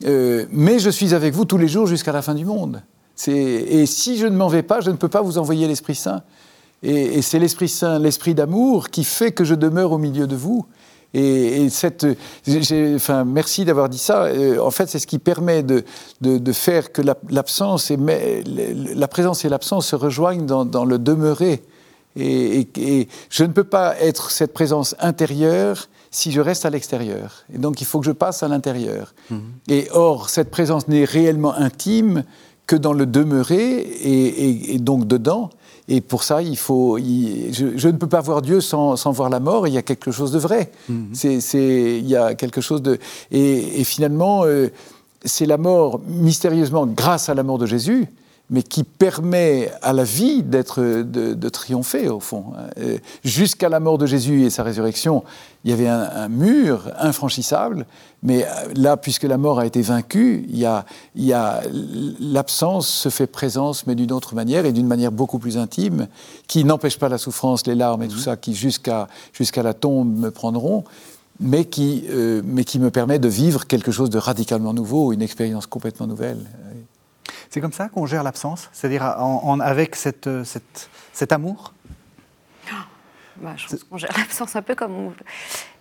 [0.05, 2.83] Euh, mais je suis avec vous tous les jours jusqu'à la fin du monde.
[3.27, 6.23] Et si je ne m'en vais pas, je ne peux pas vous envoyer l'Esprit Saint.
[6.83, 10.67] Et, c'est l'Esprit Saint, l'Esprit d'amour, qui fait que je demeure au milieu de vous.
[11.15, 12.07] Et, cette,
[12.95, 14.25] enfin, merci d'avoir dit ça.
[14.25, 15.83] Euh, en fait, c'est ce qui permet de,
[16.53, 21.63] faire que l'absence la présence et l'absence se rejoignent dans, le demeurer.
[22.15, 27.45] Et, je ne peux pas être cette présence intérieure si je reste à l'extérieur.
[27.53, 29.15] Et donc il faut que je passe à l'intérieur.
[29.31, 29.41] Mhm.
[29.69, 32.25] Et or, cette présence n'est réellement intime
[32.67, 35.51] que dans le demeurer et, donc dedans.
[35.89, 36.99] Et pour ça, il faut.
[36.99, 39.67] je, ne peux pas voir Dieu sans, voir la mort.
[39.67, 40.71] Il y a quelque chose de vrai.
[40.89, 41.09] Mhm.
[41.15, 42.99] C'est, il y a quelque chose de.
[43.31, 44.69] Et, finalement, euh,
[45.25, 48.07] c'est la mort mystérieusement grâce à la mort de Jésus
[48.51, 52.53] mais qui permet à la vie d'être de, triompher au fond.
[53.25, 55.23] Jusqu'à la mort de Jésus et sa résurrection,
[55.65, 57.85] il y avait un, mur infranchissable,
[58.23, 61.63] mais là, puisque la mort a été vaincue, il y a,
[62.21, 66.09] l'absence se fait présence, mais d'une autre manière et d'une manière beaucoup plus intime,
[66.47, 70.17] qui n'empêche pas la souffrance, les larmes et tout ça, qui jusqu'à jusqu'à la tombe
[70.19, 70.85] me prendront,
[71.41, 75.23] mais qui, euh, mais qui me permet de vivre quelque chose de radicalement nouveau, une
[75.23, 76.39] expérience complètement nouvelle.
[77.51, 80.29] C'est comme ça qu'on gère l'absence C'est-à-dire avec cette,
[81.13, 81.73] cet amour?
[82.71, 82.87] Ah,
[83.37, 85.15] bah, Je pense qu'on gère l'absence un peu comme...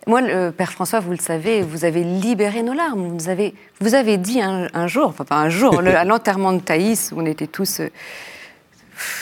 [0.07, 3.17] Moi, le Père François, vous le savez, vous avez libéré nos larmes.
[3.17, 7.11] Vous avez, vous avez dit un, jour, enfin pas un jour, à l'enterrement de Thaïs,
[7.11, 7.89] où on était tous euh,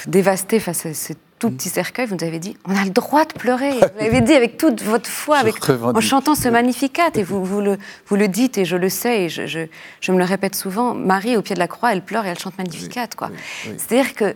[0.06, 3.26] dévastés face à cette tout petit cercueil, vous nous avez dit, on a le droit
[3.26, 3.72] de pleurer.
[3.72, 7.10] Vous l'avez dit avec toute votre foi, avec, en chantant ce Magnificat.
[7.16, 7.78] Et vous, vous, le,
[8.08, 9.68] vous le dites, et je le sais, et je,
[10.02, 12.40] je, me le répète souvent, Marie, au pied de la croix, elle pleure et elle
[12.40, 13.08] chante Magnificat.
[13.16, 13.30] quoi.
[13.78, 14.36] C'est-à-dire que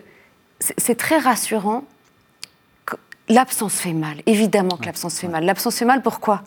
[0.59, 1.83] c'est très rassurant.
[3.27, 5.45] L'absence fait mal, évidemment que l'absence fait mal.
[5.45, 6.41] L'absence fait mal, pourquoi?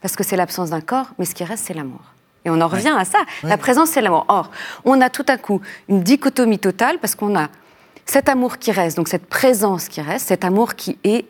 [0.00, 2.00] Parce que c'est l'absence d'un corps, mais ce qui reste, c'est l'amour.
[2.44, 3.18] Et on en revient à ça.
[3.42, 4.24] La présence, c'est l'amour.
[4.28, 4.50] Or,
[4.84, 7.48] on a tout à coup une dichotomie totale parce qu'on a
[8.06, 11.26] cet amour qui reste, donc cette présence qui reste, cet amour qui est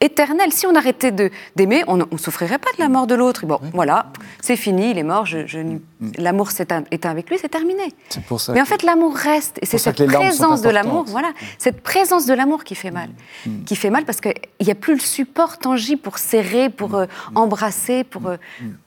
[0.00, 0.52] éternel.
[0.52, 1.12] Si on arrêtait
[1.56, 3.44] d'aimer, on ne souffrirait pas de la mort de l'autre.
[3.44, 4.06] Bon, voilà,
[4.40, 5.80] c'est fini, il est mort, je, mm.
[6.18, 7.82] l'amour s'est éteint avec lui, c'est terminé.
[8.26, 9.58] Pour ça Mais en fait, l'amour reste.
[9.60, 11.34] Et c'est cette présence de l'amour, voilà, mm.
[11.58, 13.10] cette présence de l'amour qui fait mal.
[13.46, 13.64] Mm.
[13.64, 17.06] Qui fait mal parce qu'il n'y a plus le support tangible pour serrer, pour euh,
[17.34, 18.36] embrasser, pour, euh,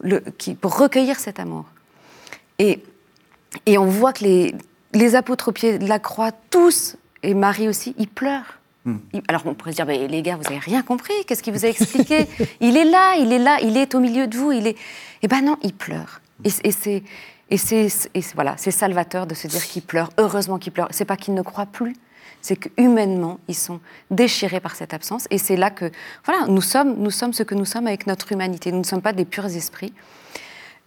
[0.01, 1.66] le, qui, pour recueillir cet amour.
[2.57, 2.84] Et,
[3.68, 4.55] et on voit que les,
[4.93, 8.59] les apôtres au pied de la croix, tous et Marie aussi, il pleure.
[8.86, 8.97] Hmm.
[9.30, 11.69] Alors on pourrait se dire, les gars, vous n'avez rien compris, qu'est-ce qu'il vous a
[11.69, 12.28] expliqué?
[12.59, 14.76] Il est là, il est là, il est au milieu de vous, il est...
[15.21, 16.19] Eh ben non, il pleure.
[16.43, 17.03] Et, c'est...
[17.49, 17.88] Et c'est
[18.36, 20.09] voilà, c'est salvateur de se dire qu'il pleure.
[20.17, 20.88] Heureusement qu'il pleure.
[20.91, 21.95] C'est pas qu'il ne croit plus,
[22.41, 23.80] c'est qu'humainement ils sont
[24.11, 25.28] déchirés par cette absence.
[25.30, 25.91] Et c'est là que
[26.26, 28.71] voilà, nous sommes, nous sommes ce que nous sommes avec notre humanité.
[28.71, 29.93] Nous ne sommes pas des purs esprits.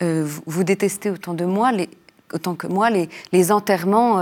[0.01, 1.89] vous, détestez autant de moi les,
[2.33, 4.21] autant que moi les, les enterrements,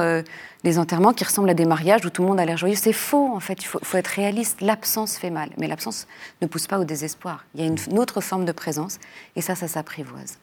[0.65, 2.77] les enterrements qui ressemblent à des mariages où tout le monde a l'air joyeux.
[2.77, 3.63] C'est faux, en fait.
[3.63, 4.61] Il faut, faut être réaliste.
[4.61, 6.07] L'absence fait mal, mais l'absence
[6.43, 7.45] ne pousse pas au désespoir.
[7.55, 8.99] Il y a une autre forme de présence,
[9.37, 10.39] et ça, ça s'apprivoise.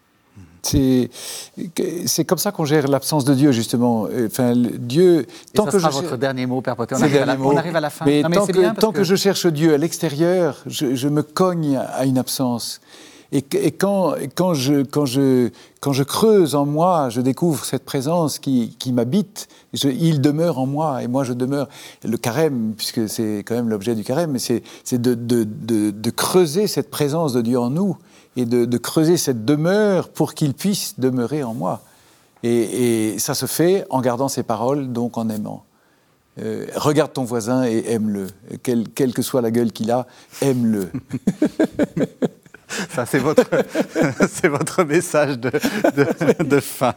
[0.63, 4.07] C'est comme ça qu'on gère l'absence de Dieu, justement.
[4.25, 5.25] Enfin, Dieu.
[5.53, 6.95] tant ça que sera votre dernier mot, Père Potter.
[6.97, 8.05] On, arrive à la, on arrive à la fin.
[8.05, 9.03] Mais, tant, que, tant que...
[9.03, 12.79] je cherche Dieu à l'extérieur, je, me cogne à une absence.
[13.33, 18.39] Et, quand, quand, je, quand, je, quand je creuse en moi, je découvre cette présence
[18.39, 19.47] qui, qui m'habite.
[19.83, 21.69] Il demeure en moi et moi je demeure.
[22.03, 24.61] Le carême, puisque c'est quand même l'objet du carême, c'est
[24.91, 27.95] de, de, de, de creuser cette présence de Dieu en nous
[28.35, 31.81] et de, creuser cette demeure pour qu'il puisse demeurer en moi.
[32.43, 35.63] Et, ça se fait en gardant ses paroles, donc en aimant.
[36.39, 38.27] Euh, regarde ton voisin et aime-le.
[38.63, 40.07] quelle que soit la gueule qu'il a,
[40.41, 40.89] aime-le.
[42.93, 43.49] Ça, c'est votre,
[44.29, 45.51] c'est votre message de,
[46.43, 46.93] de, fin.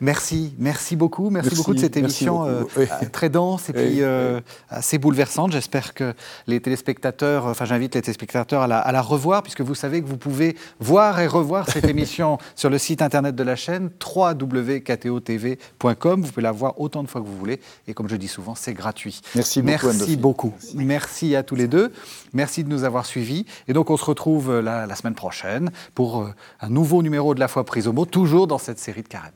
[0.00, 1.30] Merci, merci beaucoup.
[1.30, 2.64] Merci, beaucoup de cette émission euh,
[3.12, 5.52] très dense et puis euh, assez bouleversante.
[5.52, 6.14] J'espère que
[6.46, 10.06] les téléspectateurs, enfin j'invite les téléspectateurs à la, à la, revoir, puisque vous savez que
[10.06, 16.22] vous pouvez voir et revoir cette émission sur le site internet de la chaîne www.ktotv.com.
[16.22, 17.60] Vous pouvez la voir autant de fois que vous voulez.
[17.86, 19.20] Et comme je dis souvent, c'est gratuit.
[19.34, 19.86] Merci beaucoup.
[19.86, 20.54] Merci beaucoup.
[20.74, 21.92] Merci à tous les deux.
[22.32, 23.46] Merci de nous avoir suivis.
[23.68, 27.40] Et donc on se retrouve là la, semaine prochaine pour euh, un nouveau numéro de
[27.40, 29.32] La Foi prise au mot, toujours dans cette série de carême.